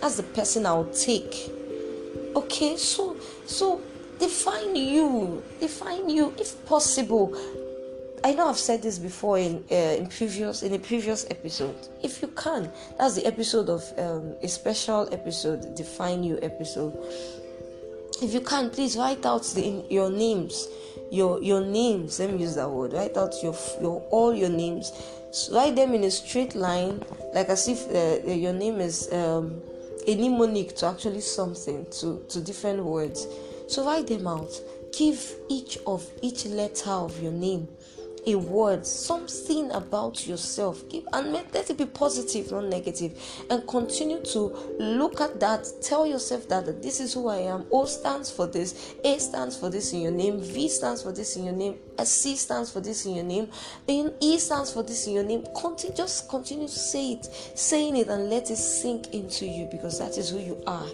That's 0.00 0.16
the 0.16 0.22
person 0.22 0.64
I'll 0.64 0.86
take. 0.86 1.50
Okay, 2.34 2.78
so 2.78 3.14
so 3.44 3.82
define 4.18 4.74
you, 4.74 5.42
define 5.60 6.08
you 6.08 6.32
if 6.38 6.64
possible. 6.64 7.36
I 8.24 8.34
know 8.34 8.48
I've 8.48 8.58
said 8.58 8.82
this 8.82 8.98
before 9.00 9.38
in 9.38 9.64
uh, 9.70 9.74
in 9.74 10.06
previous 10.06 10.62
in 10.62 10.72
a 10.74 10.78
previous 10.78 11.26
episode. 11.28 11.74
If 12.04 12.22
you 12.22 12.28
can, 12.28 12.70
that's 12.96 13.16
the 13.16 13.26
episode 13.26 13.68
of 13.68 13.82
um, 13.98 14.36
a 14.40 14.48
special 14.48 15.08
episode, 15.12 15.74
define 15.74 16.22
you 16.22 16.38
episode. 16.40 16.96
If 18.22 18.32
you 18.32 18.40
can, 18.40 18.70
please 18.70 18.96
write 18.96 19.26
out 19.26 19.42
the, 19.54 19.84
your 19.90 20.08
names, 20.08 20.68
your 21.10 21.42
your 21.42 21.62
names. 21.62 22.20
Let 22.20 22.32
me 22.32 22.42
use 22.42 22.54
that 22.54 22.70
word. 22.70 22.92
Write 22.92 23.16
out 23.16 23.34
your 23.42 23.56
your 23.80 24.00
all 24.10 24.32
your 24.32 24.50
names. 24.50 24.92
So 25.32 25.56
write 25.56 25.74
them 25.74 25.92
in 25.92 26.04
a 26.04 26.10
straight 26.10 26.54
line, 26.54 27.04
like 27.34 27.48
as 27.48 27.66
if 27.66 27.90
uh, 27.90 28.30
your 28.30 28.52
name 28.52 28.80
is 28.80 29.12
um, 29.12 29.60
a 30.06 30.14
mnemonic 30.14 30.76
to 30.76 30.86
actually 30.86 31.22
something 31.22 31.86
to 31.98 32.24
to 32.28 32.40
different 32.40 32.84
words. 32.84 33.26
So 33.66 33.84
write 33.84 34.06
them 34.06 34.28
out. 34.28 34.52
Give 34.96 35.18
each 35.48 35.78
of 35.86 36.06
each 36.20 36.44
letter 36.46 36.90
of 36.90 37.20
your 37.20 37.32
name 37.32 37.66
a 38.26 38.36
word, 38.36 38.86
something 38.86 39.70
about 39.72 40.26
yourself. 40.26 40.88
Give 40.88 41.06
and 41.12 41.32
let 41.32 41.70
it 41.70 41.76
be 41.76 41.86
positive, 41.86 42.52
not. 42.52 42.62
And 43.50 43.66
continue 43.66 44.22
to 44.26 44.38
look 44.78 45.20
at 45.20 45.40
that. 45.40 45.66
Tell 45.80 46.06
yourself 46.06 46.48
that 46.48 46.82
this 46.82 47.00
is 47.00 47.14
who 47.14 47.28
I 47.28 47.38
am. 47.38 47.66
O 47.72 47.84
stands 47.84 48.30
for 48.30 48.46
this, 48.46 48.94
A 49.04 49.18
stands 49.18 49.56
for 49.56 49.70
this 49.70 49.92
in 49.92 50.02
your 50.02 50.12
name, 50.12 50.40
V 50.40 50.68
stands 50.68 51.02
for 51.02 51.12
this 51.12 51.36
in 51.36 51.44
your 51.44 51.54
name, 51.54 51.78
C 52.04 52.36
stands 52.36 52.70
for 52.70 52.80
this 52.80 53.06
in 53.06 53.16
your 53.16 53.24
name, 53.24 53.48
and 53.88 54.12
E 54.20 54.38
stands 54.38 54.72
for 54.72 54.82
this 54.82 55.06
in 55.06 55.14
your 55.14 55.24
name. 55.24 55.44
Continue, 55.60 55.96
just 55.96 56.28
continue 56.28 56.68
to 56.68 56.72
say 56.72 57.12
it, 57.12 57.24
saying 57.56 57.96
it, 57.96 58.08
and 58.08 58.30
let 58.30 58.50
it 58.50 58.56
sink 58.56 59.12
into 59.12 59.46
you 59.46 59.68
because 59.70 59.98
that 59.98 60.16
is 60.16 60.30
who 60.30 60.38
you 60.38 60.62
are. 60.66 60.86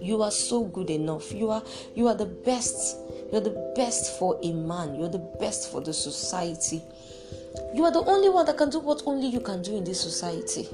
You 0.00 0.22
are 0.22 0.30
so 0.30 0.64
good 0.64 0.90
enough. 0.90 1.32
You 1.32 1.50
are 1.50 1.62
you 1.96 2.06
are 2.06 2.14
the 2.14 2.26
best 2.26 2.96
you're 3.30 3.40
the 3.40 3.72
best 3.76 4.18
for 4.18 4.38
a 4.42 4.52
man. 4.52 4.94
You're 4.94 5.08
the 5.08 5.18
best 5.18 5.70
for 5.70 5.80
the 5.80 5.92
society. 5.92 6.82
You 7.74 7.84
are 7.84 7.92
the 7.92 8.04
only 8.04 8.28
one 8.28 8.46
that 8.46 8.56
can 8.56 8.70
do 8.70 8.78
what 8.78 9.02
only 9.06 9.28
you 9.28 9.40
can 9.40 9.62
do 9.62 9.76
in 9.76 9.84
this 9.84 10.00
society. 10.00 10.68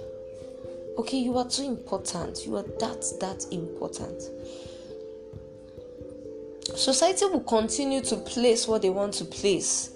Okay, 0.99 1.19
you 1.19 1.37
are 1.37 1.49
too 1.49 1.65
important. 1.65 2.47
You 2.47 2.57
are 2.57 2.63
that, 2.63 3.05
that 3.21 3.47
important. 3.51 4.23
Society 6.77 7.27
will 7.27 7.41
continue 7.41 8.01
to 8.03 8.17
place 8.17 8.69
what 8.69 8.83
they 8.83 8.91
want 8.91 9.15
to 9.15 9.25
place. 9.25 9.91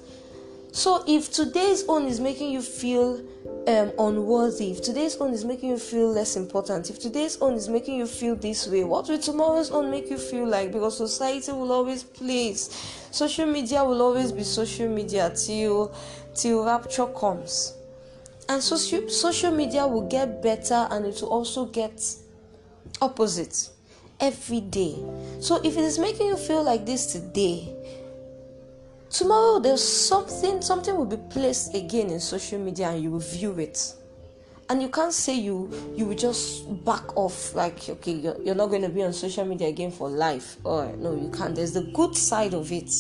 So 0.72 1.04
if 1.06 1.32
today's 1.32 1.84
own 1.88 2.06
is 2.06 2.20
making 2.20 2.50
you 2.50 2.62
feel 2.62 3.20
um, 3.68 3.92
unworthy, 3.98 4.70
if 4.70 4.80
today's 4.80 5.16
own 5.18 5.34
is 5.34 5.44
making 5.44 5.68
you 5.68 5.78
feel 5.78 6.10
less 6.10 6.36
important, 6.36 6.88
if 6.88 6.98
today's 6.98 7.36
own 7.42 7.52
is 7.52 7.68
making 7.68 7.98
you 7.98 8.06
feel 8.06 8.34
this 8.34 8.66
way, 8.66 8.82
what 8.82 9.06
will 9.08 9.18
tomorrow's 9.18 9.70
own 9.70 9.90
make 9.90 10.08
you 10.08 10.16
feel 10.16 10.46
like? 10.46 10.72
Because 10.72 10.96
society 10.96 11.52
will 11.52 11.70
always 11.70 12.02
place, 12.02 12.70
social 13.10 13.46
media 13.46 13.84
will 13.84 14.00
always 14.00 14.32
be 14.32 14.42
social 14.42 14.88
media 14.88 15.30
till 15.36 15.94
till 16.34 16.64
rapture 16.64 17.06
comes, 17.08 17.74
and 18.48 18.62
social 18.62 19.06
social 19.10 19.50
media 19.50 19.86
will 19.86 20.08
get 20.08 20.42
better 20.42 20.88
and 20.90 21.04
it 21.04 21.20
will 21.20 21.28
also 21.28 21.66
get 21.66 22.02
opposite 23.02 23.68
every 24.18 24.60
day. 24.60 24.96
So 25.40 25.56
if 25.62 25.76
it 25.76 25.84
is 25.84 25.98
making 25.98 26.28
you 26.28 26.36
feel 26.38 26.62
like 26.62 26.86
this 26.86 27.12
today, 27.12 27.76
tomorrow 29.10 29.58
there's 29.58 29.82
something 29.82 30.60
something 30.62 30.96
will 30.96 31.06
be 31.06 31.16
placed 31.30 31.74
again 31.74 32.10
in 32.10 32.20
social 32.20 32.58
media 32.58 32.90
and 32.90 33.02
you 33.02 33.10
will 33.10 33.18
view 33.18 33.58
it. 33.58 33.94
And 34.70 34.82
you 34.82 34.88
can't 34.88 35.14
say 35.14 35.34
you 35.34 35.70
you 35.96 36.06
will 36.06 36.16
just 36.16 36.84
back 36.84 37.16
off 37.16 37.54
like 37.54 37.88
okay 37.88 38.12
you're, 38.12 38.40
you're 38.42 38.54
not 38.54 38.66
going 38.66 38.82
to 38.82 38.88
be 38.88 39.02
on 39.02 39.12
social 39.12 39.44
media 39.44 39.68
again 39.68 39.90
for 39.90 40.08
life. 40.08 40.56
Or 40.64 40.94
no 40.96 41.14
you 41.14 41.30
can't. 41.30 41.54
There's 41.54 41.72
the 41.72 41.90
good 41.94 42.16
side 42.16 42.54
of 42.54 42.70
it. 42.70 42.90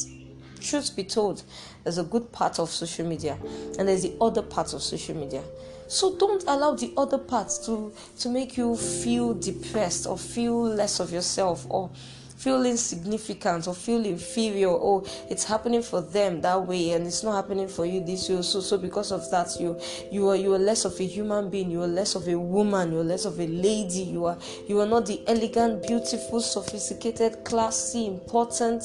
Truth 0.60 0.96
be 0.96 1.04
told 1.04 1.42
there's 1.84 1.98
a 1.98 2.04
good 2.04 2.32
part 2.32 2.58
of 2.58 2.70
social 2.70 3.06
media 3.06 3.38
and 3.78 3.86
there's 3.86 4.02
the 4.02 4.16
other 4.20 4.42
part 4.42 4.72
of 4.72 4.82
social 4.82 5.14
media. 5.14 5.42
So 5.88 6.16
don't 6.16 6.42
allow 6.46 6.74
the 6.74 6.92
other 6.96 7.18
parts 7.18 7.58
to 7.66 7.92
to 8.20 8.28
make 8.28 8.56
you 8.56 8.76
feel 8.76 9.34
depressed 9.34 10.06
or 10.06 10.18
feel 10.18 10.62
less 10.62 11.00
of 11.00 11.12
yourself 11.12 11.66
or 11.68 11.90
feel 12.38 12.64
insignificant 12.64 13.66
or 13.66 13.74
feel 13.74 14.06
inferior 14.06 14.68
oh 14.68 15.04
it's 15.28 15.42
happening 15.42 15.82
for 15.82 16.00
them 16.00 16.40
that 16.40 16.66
way 16.66 16.92
and 16.92 17.04
it's 17.04 17.24
not 17.24 17.34
happening 17.34 17.66
for 17.66 17.84
you 17.84 18.00
this 18.04 18.28
way. 18.28 18.40
So 18.42 18.60
so 18.60 18.78
because 18.78 19.10
of 19.10 19.28
that 19.32 19.48
you 19.60 19.78
you 20.12 20.28
are 20.28 20.36
you 20.36 20.54
are 20.54 20.58
less 20.58 20.84
of 20.84 20.98
a 21.00 21.04
human 21.04 21.50
being 21.50 21.70
you 21.70 21.82
are 21.82 21.88
less 21.88 22.14
of 22.14 22.28
a 22.28 22.38
woman 22.38 22.92
you 22.92 23.00
are 23.00 23.04
less 23.04 23.24
of 23.24 23.40
a 23.40 23.46
lady 23.46 24.02
you 24.02 24.24
are 24.24 24.38
you 24.68 24.80
are 24.80 24.86
not 24.86 25.06
the 25.06 25.20
elegant 25.26 25.82
beautiful 25.86 26.40
sophisticated 26.40 27.44
classy 27.44 28.06
important 28.06 28.84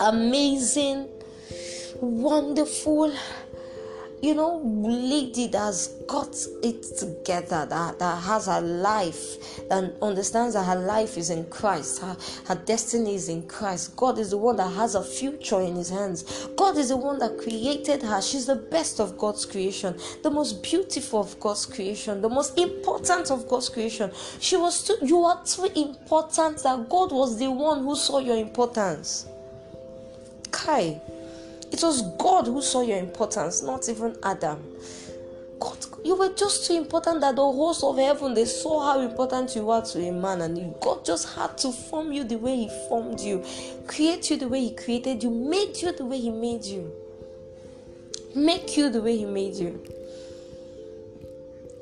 amazing 0.00 1.08
wonderful 2.00 3.12
you 4.26 4.34
know, 4.34 4.60
lady 4.82 5.46
that's 5.46 5.86
got 6.08 6.34
it 6.64 6.82
together, 6.98 7.64
that, 7.66 7.96
that 8.00 8.22
has 8.24 8.46
her 8.46 8.60
life, 8.60 9.60
and 9.70 9.92
understands 10.02 10.54
that 10.54 10.64
her 10.64 10.74
life 10.74 11.16
is 11.16 11.30
in 11.30 11.44
Christ, 11.44 12.00
her, 12.00 12.16
her 12.46 12.56
destiny 12.56 13.14
is 13.14 13.28
in 13.28 13.46
Christ. 13.46 13.94
God 13.94 14.18
is 14.18 14.30
the 14.30 14.36
one 14.36 14.56
that 14.56 14.72
has 14.72 14.96
a 14.96 15.04
future 15.04 15.60
in 15.60 15.76
his 15.76 15.90
hands. 15.90 16.48
God 16.56 16.76
is 16.76 16.88
the 16.88 16.96
one 16.96 17.20
that 17.20 17.38
created 17.38 18.02
her. 18.02 18.20
She's 18.20 18.46
the 18.46 18.56
best 18.56 18.98
of 18.98 19.16
God's 19.16 19.46
creation, 19.46 19.96
the 20.24 20.30
most 20.30 20.60
beautiful 20.60 21.20
of 21.20 21.38
God's 21.38 21.64
creation, 21.64 22.20
the 22.20 22.28
most 22.28 22.58
important 22.58 23.30
of 23.30 23.46
God's 23.46 23.68
creation. 23.68 24.10
She 24.40 24.56
was 24.56 24.82
too, 24.82 24.96
you 25.02 25.22
are 25.22 25.40
too 25.44 25.66
important 25.76 26.64
that 26.64 26.88
God 26.88 27.12
was 27.12 27.38
the 27.38 27.48
one 27.48 27.84
who 27.84 27.94
saw 27.94 28.18
your 28.18 28.38
importance. 28.38 29.26
Kai. 30.50 31.00
It 31.72 31.82
was 31.82 32.02
God 32.18 32.46
who 32.46 32.62
saw 32.62 32.82
your 32.82 32.98
importance, 32.98 33.62
not 33.62 33.88
even 33.88 34.16
Adam. 34.22 34.62
God, 35.58 35.78
you 36.04 36.14
were 36.14 36.32
just 36.34 36.66
too 36.66 36.74
important 36.74 37.20
that 37.22 37.36
the 37.36 37.42
host 37.42 37.82
of 37.82 37.96
heaven 37.96 38.34
they 38.34 38.44
saw 38.44 38.92
how 38.92 39.00
important 39.00 39.56
you 39.56 39.70
are 39.70 39.82
to 39.82 40.08
a 40.08 40.12
man, 40.12 40.42
and 40.42 40.74
God 40.80 41.04
just 41.04 41.34
had 41.34 41.56
to 41.58 41.72
form 41.72 42.12
you 42.12 42.24
the 42.24 42.36
way 42.36 42.56
He 42.56 42.68
formed 42.88 43.20
you, 43.20 43.44
create 43.86 44.30
you 44.30 44.36
the 44.36 44.48
way 44.48 44.60
He 44.60 44.74
created 44.74 45.22
you, 45.22 45.30
made 45.30 45.76
you 45.76 45.92
the 45.92 46.04
way 46.04 46.18
He 46.18 46.30
made 46.30 46.64
you, 46.64 46.92
make 48.34 48.76
you 48.76 48.90
the 48.90 49.00
way 49.00 49.16
He 49.16 49.24
made 49.24 49.54
you. 49.54 49.95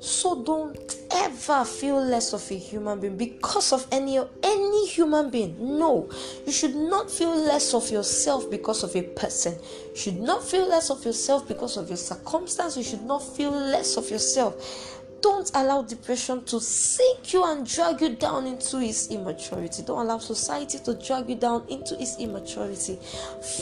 So 0.04 0.42
don't 0.42 0.98
ever 1.10 1.64
feel 1.64 1.98
less 1.98 2.34
of 2.34 2.50
a 2.50 2.54
human 2.58 3.00
being 3.00 3.16
because 3.16 3.72
of 3.72 3.86
any 3.90 4.18
any 4.42 4.86
human 4.86 5.30
being. 5.30 5.56
No, 5.58 6.10
you 6.44 6.52
should 6.52 6.74
not 6.74 7.10
feel 7.10 7.34
less 7.34 7.72
of 7.72 7.90
yourself 7.90 8.50
because 8.50 8.82
of 8.82 8.94
a 8.94 9.00
person. 9.00 9.54
You 9.92 9.96
should 9.96 10.20
not 10.20 10.44
feel 10.44 10.68
less 10.68 10.90
of 10.90 11.02
yourself 11.06 11.48
because 11.48 11.78
of 11.78 11.88
your 11.88 11.96
circumstance. 11.96 12.76
You 12.76 12.82
should 12.82 13.04
not 13.04 13.22
feel 13.22 13.50
less 13.50 13.96
of 13.96 14.10
yourself. 14.10 15.00
Don't 15.22 15.50
allow 15.54 15.80
depression 15.80 16.44
to 16.44 16.60
sink 16.60 17.32
you 17.32 17.42
and 17.42 17.66
drag 17.66 18.02
you 18.02 18.10
down 18.10 18.46
into 18.46 18.80
its 18.80 19.08
immaturity. 19.08 19.84
Don't 19.84 20.00
allow 20.00 20.18
society 20.18 20.80
to 20.80 20.92
drag 21.02 21.30
you 21.30 21.36
down 21.36 21.64
into 21.68 21.98
its 21.98 22.18
immaturity. 22.18 22.98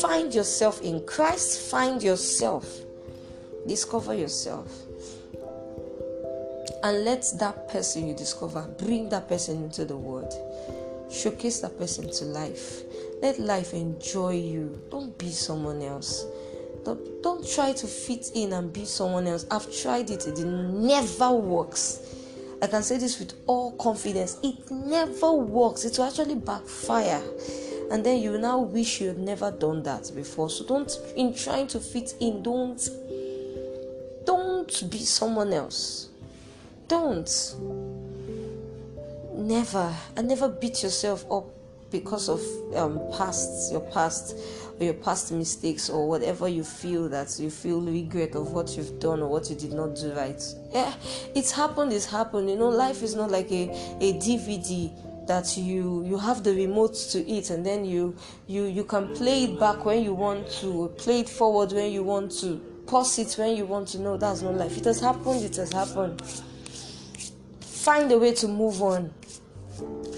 Find 0.00 0.34
yourself 0.34 0.82
in 0.82 1.06
Christ. 1.06 1.70
Find 1.70 2.02
yourself. 2.02 2.80
Discover 3.64 4.14
yourself 4.14 4.66
and 6.82 7.04
let 7.04 7.24
that 7.38 7.68
person 7.68 8.08
you 8.08 8.14
discover 8.14 8.66
bring 8.78 9.08
that 9.10 9.28
person 9.28 9.64
into 9.64 9.84
the 9.84 9.96
world. 9.96 10.32
Showcase 11.10 11.60
that 11.60 11.78
person 11.78 12.10
to 12.10 12.24
life. 12.24 12.82
Let 13.20 13.38
life 13.38 13.74
enjoy 13.74 14.36
you. 14.36 14.80
Don't 14.90 15.16
be 15.18 15.30
someone 15.30 15.82
else. 15.82 16.24
Don't, 16.84 17.22
don't 17.22 17.46
try 17.46 17.72
to 17.72 17.86
fit 17.86 18.30
in 18.34 18.52
and 18.54 18.72
be 18.72 18.84
someone 18.84 19.26
else. 19.26 19.46
I've 19.50 19.72
tried 19.82 20.10
it. 20.10 20.26
It 20.26 20.38
never 20.38 21.30
works. 21.30 22.00
I 22.60 22.66
can 22.66 22.82
say 22.82 22.96
this 22.96 23.18
with 23.18 23.34
all 23.46 23.72
confidence. 23.72 24.38
It 24.42 24.70
never 24.70 25.32
works. 25.32 25.84
It 25.84 25.98
will 25.98 26.06
actually 26.06 26.36
backfire. 26.36 27.22
And 27.90 28.04
then 28.04 28.20
you 28.22 28.38
now 28.38 28.58
wish 28.60 29.00
you 29.00 29.08
had 29.08 29.18
never 29.18 29.50
done 29.50 29.82
that 29.82 30.10
before. 30.14 30.48
So 30.48 30.64
don't 30.64 30.90
in 31.14 31.34
trying 31.34 31.66
to 31.68 31.80
fit 31.80 32.14
in 32.20 32.42
don't 32.42 32.88
don't 34.24 34.90
be 34.90 34.98
someone 34.98 35.52
else 35.52 36.08
don't. 36.92 37.54
Never. 39.34 39.94
And 40.14 40.28
never 40.28 40.50
beat 40.50 40.82
yourself 40.82 41.24
up 41.30 41.46
because 41.90 42.28
of 42.28 42.40
um, 42.76 43.00
past 43.16 43.72
your 43.72 43.80
past 43.80 44.36
or 44.78 44.84
your 44.84 44.94
past 44.94 45.32
mistakes 45.32 45.88
or 45.88 46.06
whatever 46.06 46.48
you 46.48 46.64
feel 46.64 47.08
that 47.08 47.38
you 47.38 47.50
feel 47.50 47.80
regret 47.80 48.34
of 48.34 48.52
what 48.52 48.76
you've 48.76 48.98
done 49.00 49.22
or 49.22 49.28
what 49.28 49.48
you 49.48 49.56
did 49.56 49.72
not 49.72 49.94
do 49.96 50.12
right. 50.12 50.42
Yeah, 50.70 50.92
it's 51.34 51.50
happened. 51.50 51.94
It's 51.94 52.04
happened. 52.04 52.50
You 52.50 52.56
know, 52.56 52.68
life 52.68 53.02
is 53.02 53.14
not 53.14 53.30
like 53.30 53.50
a, 53.50 53.70
a 54.00 54.12
DVD 54.14 54.92
that 55.26 55.56
you 55.56 56.04
you 56.04 56.18
have 56.18 56.44
the 56.44 56.54
remote 56.54 56.94
to 57.12 57.26
it 57.26 57.48
and 57.48 57.64
then 57.64 57.86
you 57.86 58.14
you 58.46 58.64
you 58.64 58.84
can 58.84 59.14
play 59.14 59.44
it 59.44 59.58
back 59.58 59.86
when 59.86 60.02
you 60.02 60.12
want 60.12 60.50
to 60.50 60.92
play 60.98 61.20
it 61.20 61.28
forward 61.28 61.72
when 61.72 61.90
you 61.90 62.02
want 62.02 62.30
to 62.30 62.60
pause 62.86 63.18
it 63.18 63.32
when 63.38 63.56
you 63.56 63.64
want 63.64 63.86
to 63.86 63.98
know 64.00 64.16
that's 64.16 64.42
not 64.42 64.54
life 64.56 64.76
it 64.76 64.84
has 64.84 65.00
happened 65.00 65.44
it 65.44 65.54
has 65.54 65.72
happened 65.72 66.20
find 67.82 68.10
a 68.12 68.18
way 68.18 68.32
to 68.34 68.48
move 68.48 68.80
on. 68.82 69.12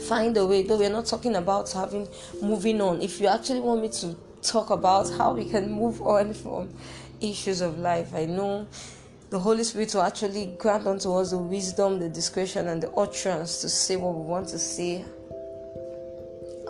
Find 0.08 0.36
a 0.36 0.46
way. 0.46 0.62
Though 0.62 0.78
we're 0.78 0.90
not 0.90 1.06
talking 1.06 1.36
about 1.36 1.72
having 1.72 2.08
moving 2.42 2.80
on. 2.80 3.00
If 3.00 3.20
you 3.20 3.26
actually 3.26 3.60
want 3.60 3.82
me 3.82 3.88
to 3.88 4.16
talk 4.44 4.70
about 4.70 5.10
how 5.10 5.32
we 5.32 5.46
can 5.46 5.72
move 5.72 6.02
on 6.02 6.34
from 6.34 6.68
issues 7.20 7.62
of 7.62 7.78
life 7.78 8.14
i 8.14 8.26
know 8.26 8.66
the 9.30 9.38
holy 9.38 9.64
spirit 9.64 9.94
will 9.94 10.02
actually 10.02 10.54
grant 10.58 10.86
unto 10.86 11.10
us 11.14 11.30
the 11.30 11.38
wisdom 11.38 11.98
the 11.98 12.10
discretion 12.10 12.68
and 12.68 12.82
the 12.82 12.90
utterance 12.90 13.62
to 13.62 13.68
say 13.70 13.96
what 13.96 14.14
we 14.14 14.20
want 14.20 14.46
to 14.46 14.58
say 14.58 15.02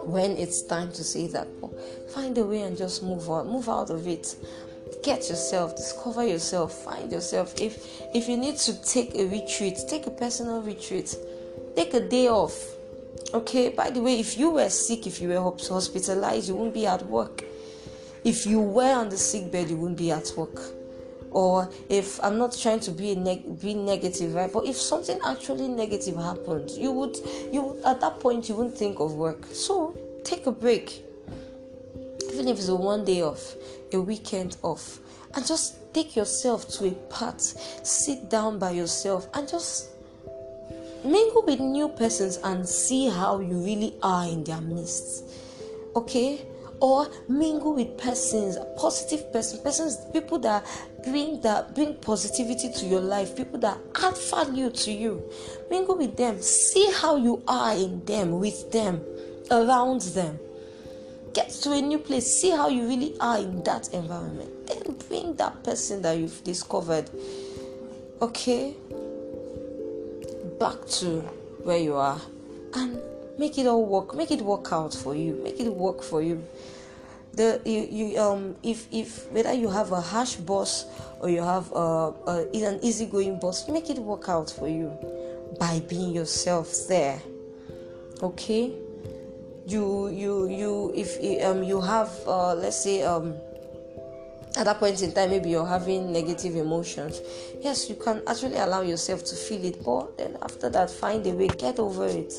when 0.07 0.33
it's 0.33 0.63
time 0.63 0.93
to 0.93 1.03
say 1.03 1.27
that. 1.29 1.49
Find 2.13 2.37
a 2.39 2.45
way 2.45 2.63
and 2.63 2.77
just 2.77 3.03
move 3.03 3.29
on. 3.31 3.49
Move 3.49 3.69
out 3.69 3.91
of 3.91 4.07
it 4.07 4.37
get 5.05 5.29
yourself 5.29 5.77
discover 5.77 6.25
yourself 6.25 6.73
find 6.73 7.13
yourself. 7.13 7.55
If 7.61 8.03
if 8.15 8.29
you 8.29 8.37
need 8.37 8.57
to 8.57 8.83
take 8.83 9.15
a 9.15 9.27
retreat 9.27 9.79
take 9.87 10.07
a 10.07 10.11
personal 10.11 10.63
retreat. 10.63 11.15
Take 11.77 11.93
a 11.95 12.01
day 12.01 12.29
off. 12.29 12.75
Okay 13.35 13.69
by 13.69 13.91
the 13.91 14.01
way 14.01 14.19
if 14.19 14.39
you 14.39 14.51
were 14.51 14.71
sick 14.71 15.07
if 15.07 15.21
you 15.21 15.29
were 15.29 15.41
hospitalized 15.41 16.49
you 16.49 16.57
won't 16.57 16.73
be 16.73 16.87
at 16.87 17.05
work. 17.07 17.45
If 18.25 18.47
you 18.47 18.61
were 18.61 18.95
on 18.95 19.11
the 19.11 19.19
sick 19.19 19.53
bed 19.53 19.69
you 19.69 19.77
won't 19.77 19.99
be 19.99 20.11
at 20.11 20.33
work. 20.37 20.59
Or 21.31 21.69
if 21.89 22.23
i'm 22.23 22.39
not 22.39 22.57
trying 22.57 22.81
to 22.81 22.91
be 22.91 23.15
neg- 23.15 23.61
be 23.61 23.75
negative 23.75 24.35
right? 24.35 24.51
But 24.51 24.67
if 24.67 24.77
something 24.77 25.19
actually 25.27 25.69
negative 25.69 26.17
happened 26.17 26.71
you 26.71 26.93
would 26.93 27.19
you 27.53 27.79
at 27.85 28.01
that 28.01 28.21
point 28.21 28.49
you 28.49 28.55
wouldn't 28.55 28.79
think 28.79 29.01
of 29.01 29.15
work. 29.15 29.45
So 29.53 29.95
take 30.25 30.47
a 30.47 30.53
break 30.53 31.04
even 32.35 32.49
if 32.49 32.59
it's 32.59 32.69
a 32.69 32.75
one 32.75 33.05
day 33.05 33.23
off 33.23 33.55
a 33.93 34.01
weekend 34.01 34.57
off 34.63 34.99
and 35.35 35.47
just 35.47 35.95
take 35.95 36.17
yourself 36.17 36.69
to 36.69 36.89
a 36.89 36.91
part, 37.09 37.41
sit 37.41 38.29
down 38.29 38.59
by 38.59 38.73
yourself 38.73 39.29
and 39.35 39.49
just 39.49 39.91
mingle 41.05 41.45
with 41.47 41.61
new 41.61 41.89
persons 41.89 42.39
and 42.39 42.69
see 42.69 43.09
how 43.09 43.39
you 43.39 43.65
really 43.65 43.95
are 44.03 44.27
in 44.27 44.43
their 44.43 44.61
midst. 44.61 45.25
Okay? 45.95 46.45
Or 46.81 47.09
mingle 47.29 47.75
with 47.75 47.97
persons, 47.99 48.59
positive 48.77 49.33
persons, 49.33 49.63
persons, 49.63 49.97
people 50.13 50.41
that 50.41 50.67
bring 51.05 51.41
that 51.43 51.75
bring 51.75 51.95
positivity 51.95 52.73
to 52.73 52.87
your 52.87 53.01
life, 53.01 53.37
people 53.37 53.61
that 53.61 53.79
add 54.03 54.19
value 54.19 54.71
to 54.71 54.91
you. 54.91 55.23
Mingle 55.71 55.97
with 55.97 56.17
them, 56.17 56.43
see 56.43 56.91
how 57.01 57.15
you 57.15 57.45
are 57.47 57.75
in 57.75 58.05
them, 58.05 58.41
with 58.41 58.73
them, 58.73 59.01
around 59.53 60.01
them 60.01 60.39
get 61.35 61.51
to 61.51 61.73
a 61.73 61.83
new 61.83 61.99
place, 61.99 62.41
see 62.41 62.51
how 62.51 62.69
you 62.69 62.87
really 62.87 63.17
are 63.21 63.39
in 63.39 63.63
that 63.65 63.93
environment. 63.93 64.67
Then 64.67 64.97
bring 65.09 65.35
that 65.37 65.63
person 65.65 66.01
that 66.03 66.17
you've 66.17 66.43
discovered, 66.45 67.11
okay, 68.23 68.75
back 70.59 70.87
to 70.87 71.21
where 71.65 71.79
you 71.79 71.97
are 71.97 72.21
and 72.75 73.01
make 73.39 73.59
it 73.59 73.67
all 73.67 73.85
work. 73.85 74.15
Make 74.15 74.31
it 74.31 74.41
work 74.41 74.73
out 74.73 74.95
for 74.95 75.15
you. 75.15 75.35
Make 75.43 75.61
it 75.61 75.69
work 75.69 76.03
for 76.03 76.23
you. 76.23 76.43
The 77.33 77.61
you, 77.65 77.89
you 77.91 78.21
um 78.21 78.55
if 78.63 78.87
if 78.93 79.29
whether 79.33 79.53
you 79.53 79.69
have 79.69 79.91
a 79.91 80.01
harsh 80.01 80.37
boss 80.37 80.87
or 81.19 81.29
you 81.29 81.43
have 81.43 81.71
a, 81.73 82.15
a 82.29 82.47
an 82.55 82.79
easygoing 82.81 83.41
boss, 83.41 83.69
make 83.69 83.91
it 83.91 83.99
work 83.99 84.29
out 84.29 84.51
for 84.51 84.69
you 84.69 84.97
by 85.59 85.81
being 85.89 86.15
yourself 86.15 86.87
there. 86.87 87.21
Okay 88.23 88.84
you 89.67 90.09
you 90.09 90.49
you 90.49 90.93
if 90.95 91.45
um 91.45 91.63
you 91.63 91.81
have 91.81 92.11
uh 92.27 92.55
let's 92.55 92.83
say 92.83 93.03
um 93.03 93.35
at 94.57 94.67
that 94.67 94.79
point 94.79 95.03
in 95.03 95.13
time 95.13 95.31
maybe 95.31 95.51
you're 95.51 95.67
having 95.67 96.13
negative 96.13 96.55
emotions 96.55 97.21
yes 97.61 97.89
you 97.89 97.97
can 97.97 98.23
actually 98.27 98.57
allow 98.57 98.83
yourself 98.83 99.25
to 99.25 99.35
feel 99.35 99.65
it. 99.65 99.83
But 99.83 100.19
then 100.19 100.37
after 100.43 100.69
that 100.71 100.91
find 100.91 101.27
a 101.27 101.31
way 101.31 101.49
get 101.49 101.79
over 101.79 102.07
it. 102.07 102.35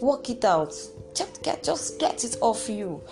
Work 0.00 0.30
it 0.30 0.44
out. 0.44 0.74
Just 1.14 1.42
get 1.42 1.62
just 1.62 1.98
get 1.98 2.24
it 2.24 2.36
off 2.40 2.68
you. 2.68 3.02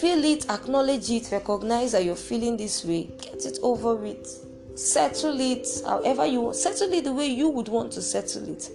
Feel 0.00 0.24
it 0.24 0.48
acknowledge 0.48 1.10
it 1.10 1.28
recognize 1.32 1.92
that 1.92 2.04
you're 2.04 2.14
feeling 2.14 2.56
this 2.56 2.84
way. 2.84 3.10
Get 3.20 3.44
it 3.44 3.58
over 3.62 4.04
it. 4.06 4.28
Settle 4.76 5.40
it 5.40 5.66
however 5.84 6.24
you 6.24 6.52
settle 6.54 6.92
it 6.92 7.04
the 7.04 7.12
way 7.12 7.26
you 7.26 7.48
would 7.48 7.68
want 7.68 7.92
to 7.92 8.02
settle 8.02 8.48
it. 8.48 8.70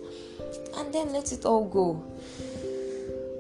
And 0.76 0.94
then 0.94 1.14
let 1.14 1.32
it 1.32 1.46
all 1.46 1.66
go 1.66 2.04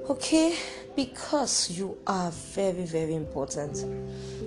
okay 0.09 0.55
because 0.95 1.71
you 1.71 1.97
are 2.05 2.31
very 2.31 2.83
very 2.83 3.15
important. 3.15 3.77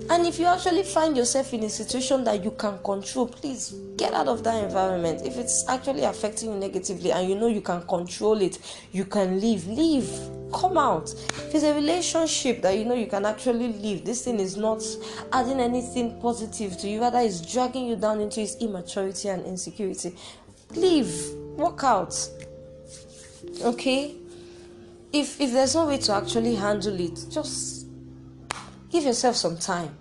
And 0.09 0.27
if 0.27 0.37
you 0.37 0.45
actually 0.45 0.83
find 0.83 1.17
yourself 1.17 1.53
in 1.53 1.63
a 1.63 1.69
situation 1.69 2.23
that 2.25 2.43
you 2.43 2.51
can 2.51 2.77
control 2.83 3.27
please 3.27 3.75
get 3.97 4.13
out 4.13 4.27
of 4.27 4.43
that 4.43 4.63
environment. 4.63 5.21
If 5.25 5.37
it's 5.37 5.67
actually 5.67 6.03
affecting 6.03 6.51
you 6.51 6.59
negatively 6.59 7.11
and 7.11 7.27
you 7.27 7.35
know 7.35 7.47
you 7.47 7.61
can 7.61 7.81
control 7.87 8.41
it 8.41 8.59
you 8.91 9.05
can 9.05 9.39
leave. 9.39 9.67
Leave. 9.67 10.09
Come 10.53 10.77
out. 10.77 11.11
If 11.11 11.55
it's 11.55 11.63
a 11.63 11.73
relationship 11.73 12.61
that 12.61 12.77
you 12.77 12.85
know 12.85 12.93
you 12.93 13.07
can 13.07 13.25
actually 13.25 13.73
leave 13.73 14.05
this 14.05 14.23
thing 14.23 14.39
is 14.39 14.55
not 14.57 14.83
adding 15.31 15.59
anything 15.59 16.21
positive 16.21 16.77
to 16.77 16.87
you. 16.87 17.01
Rather 17.01 17.19
it's 17.19 17.41
dragging 17.41 17.87
you 17.87 17.95
down 17.95 18.21
into 18.21 18.41
its 18.41 18.55
immaturity 18.57 19.29
and 19.29 19.43
insecurity. 19.45 20.15
Leave. 20.75 21.13
Walk 21.57 21.83
out. 21.83 22.15
Okay 23.63 24.15
if 25.11 25.39
if 25.39 25.51
there's 25.51 25.75
no 25.75 25.87
way 25.87 25.97
to 25.97 26.13
actually 26.13 26.55
handle 26.55 26.99
it 26.99 27.25
just 27.29 27.87
give 28.89 29.03
yourself 29.03 29.35
some 29.35 29.57
time 29.57 29.95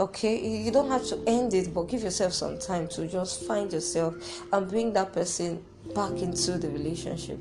okay 0.00 0.62
you 0.64 0.70
don't 0.70 0.90
have 0.90 1.04
to 1.04 1.18
end 1.26 1.54
it 1.54 1.72
but 1.74 1.82
give 1.84 2.02
yourself 2.02 2.32
some 2.32 2.58
time 2.58 2.86
to 2.88 3.06
just 3.08 3.44
find 3.44 3.72
yourself 3.72 4.14
and 4.52 4.68
bring 4.68 4.92
that 4.92 5.12
person 5.12 5.62
back 5.94 6.12
into 6.12 6.58
the 6.58 6.68
relationship 6.70 7.38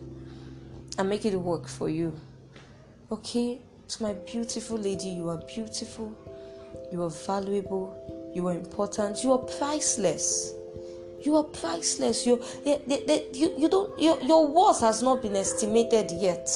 and 0.98 1.10
make 1.10 1.26
it 1.26 1.36
work 1.36 1.68
for 1.68 1.90
you 1.90 2.12
okay 3.12 3.60
to 3.88 4.04
my 4.04 4.14
beautiful 4.14 4.78
lady 4.78 5.10
you 5.10 5.30
are 5.30 5.42
beautiful 5.48 6.16
you 6.92 7.02
are 7.04 7.10
valuable 7.10 8.32
you 8.34 8.48
are 8.48 8.54
important 8.54 9.24
you 9.24 9.32
are 9.32 9.40
priceless 9.40 10.54
You 11.22 11.36
are 11.36 11.44
priceless. 11.44 12.26
You, 12.26 12.42
you, 12.66 13.54
you 13.58 13.70
don't. 13.70 14.00
Your, 14.00 14.22
your 14.22 14.48
worth 14.48 14.82
has 14.82 15.02
not 15.02 15.22
been 15.22 15.36
estimated 15.36 16.12
yet, 16.12 16.48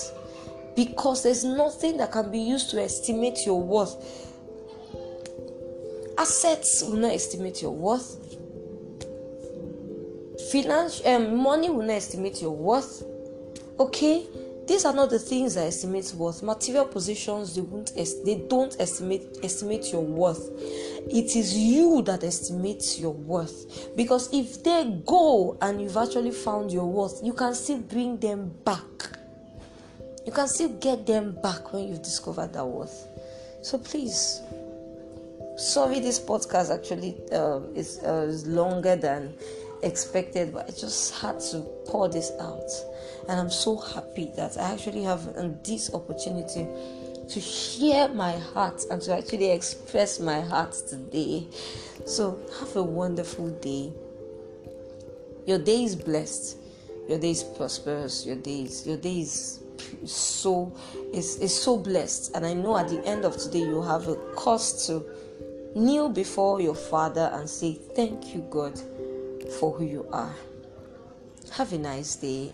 because 0.76 1.24
there's 1.24 1.43
nothing 1.43 1.97
that 1.97 2.11
can 2.11 2.32
be 2.32 2.39
used 2.39 2.69
to 2.72 2.82
estimate 2.82 3.45
your 3.45 3.61
worth. 3.61 3.95
Assets 6.17 6.84
will 6.84 6.97
not 6.97 7.11
estimate 7.11 7.61
your 7.61 7.72
worth. 7.72 8.17
Finance, 10.51 11.01
um, 11.05 11.38
money 11.38 11.69
will 11.69 11.84
not 11.84 11.93
estimate 11.93 12.41
your 12.41 12.51
worth. 12.51 13.03
Okay, 13.80 14.28
these 14.67 14.86
are 14.86 14.93
not 14.93 15.09
the 15.09 15.19
things 15.19 15.55
that 15.55 15.67
estimate 15.67 16.13
worth. 16.15 16.43
Material 16.43 16.86
positions 16.86 17.55
they 17.55 17.61
won't 17.61 17.91
they 17.95 18.45
don't 18.47 18.76
estimate 18.80 19.24
estimate 19.43 19.91
your 19.91 20.03
worth. 20.03 20.49
It 21.07 21.36
is 21.36 21.57
you 21.57 22.01
that 22.03 22.24
estimates 22.24 22.99
your 22.99 23.13
worth. 23.13 23.95
Because 23.95 24.32
if 24.34 24.63
they 24.63 25.01
go 25.05 25.57
and 25.61 25.82
you've 25.82 25.97
actually 25.97 26.32
found 26.32 26.72
your 26.72 26.86
worth, 26.86 27.22
you 27.24 27.34
can 27.34 27.55
still 27.55 27.80
bring 27.80 28.17
them 28.17 28.53
back. 28.63 29.20
You 30.32 30.36
can 30.36 30.47
still 30.47 30.69
get 30.69 31.05
them 31.05 31.38
back 31.43 31.73
when 31.73 31.89
you've 31.89 32.03
discovered 32.03 32.53
that 32.53 32.65
worth. 32.65 33.05
So 33.61 33.77
please, 33.77 34.39
sorry, 35.57 35.99
this 35.99 36.21
podcast 36.21 36.73
actually 36.73 37.17
um, 37.34 37.67
is, 37.75 37.99
uh, 38.01 38.27
is 38.29 38.47
longer 38.47 38.95
than 38.95 39.34
expected, 39.84 40.53
but 40.53 40.69
I 40.69 40.71
just 40.71 41.19
had 41.19 41.41
to 41.51 41.59
pour 41.86 42.07
this 42.07 42.32
out. 42.39 42.71
And 43.27 43.41
I'm 43.41 43.49
so 43.49 43.75
happy 43.75 44.32
that 44.38 44.57
I 44.57 44.71
actually 44.71 45.03
have 45.03 45.21
this 45.65 45.93
opportunity 45.93 46.65
to 47.27 47.41
share 47.41 48.07
my 48.07 48.32
heart 48.32 48.86
and 48.89 49.01
to 49.01 49.17
actually 49.17 49.51
express 49.51 50.21
my 50.21 50.39
heart 50.39 50.73
today. 50.88 51.45
So, 52.05 52.39
have 52.57 52.73
a 52.77 52.84
wonderful 52.84 53.49
day. 53.49 53.91
Your 55.45 55.59
day 55.59 55.84
is 55.84 55.97
blessed. 55.97 56.55
Your 57.09 57.19
day 57.19 57.32
is 57.32 57.43
prosperous. 57.43 58.25
Your 58.25 58.38
day 58.38 58.61
is, 58.61 58.88
your 58.88 58.95
day 58.95 59.19
so 60.05 60.75
is, 61.13 61.38
is 61.38 61.55
so 61.61 61.77
blessed. 61.77 62.36
And 62.36 62.45
I 62.45 62.53
know 62.53 62.77
at 62.77 62.89
the 62.89 63.05
end 63.05 63.25
of 63.25 63.38
today 63.38 63.59
you 63.59 63.82
have 63.82 64.07
a 64.07 64.15
cause 64.36 64.88
to 64.88 65.03
kneel 65.75 66.09
before 66.09 66.61
your 66.61 66.75
father 66.75 67.29
and 67.34 67.49
say, 67.49 67.73
Thank 67.73 68.34
you, 68.34 68.45
God 68.49 68.79
for 69.51 69.71
who 69.71 69.86
you 69.86 70.07
are. 70.11 70.34
Have 71.51 71.73
a 71.73 71.77
nice 71.77 72.15
day. 72.15 72.53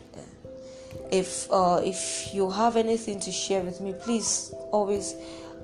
If 1.11 1.47
uh, 1.51 1.81
if 1.83 2.33
you 2.33 2.49
have 2.49 2.75
anything 2.75 3.19
to 3.21 3.31
share 3.31 3.61
with 3.61 3.79
me, 3.79 3.93
please 3.93 4.53
always 4.71 5.15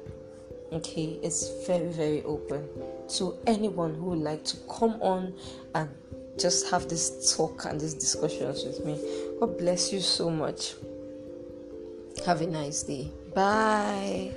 okay 0.72 1.20
it's 1.22 1.52
very 1.68 1.90
very 1.90 2.24
open 2.24 2.68
to 3.08 3.38
anyone 3.46 3.94
who 3.94 4.06
would 4.06 4.20
like 4.20 4.44
to 4.44 4.58
come 4.68 5.00
on 5.00 5.32
and 5.76 5.88
just 6.38 6.70
have 6.70 6.88
this 6.90 7.36
talk 7.36 7.66
and 7.66 7.80
these 7.80 7.94
discussions 7.94 8.64
with 8.64 8.86
me. 8.86 9.00
God 9.40 9.58
bless 9.58 9.94
you 9.94 10.00
so 10.00 10.30
much. 10.30 10.76
Have 12.26 12.42
a 12.42 12.48
nice 12.48 12.84
day. 12.84 13.12
Bye 13.34 14.32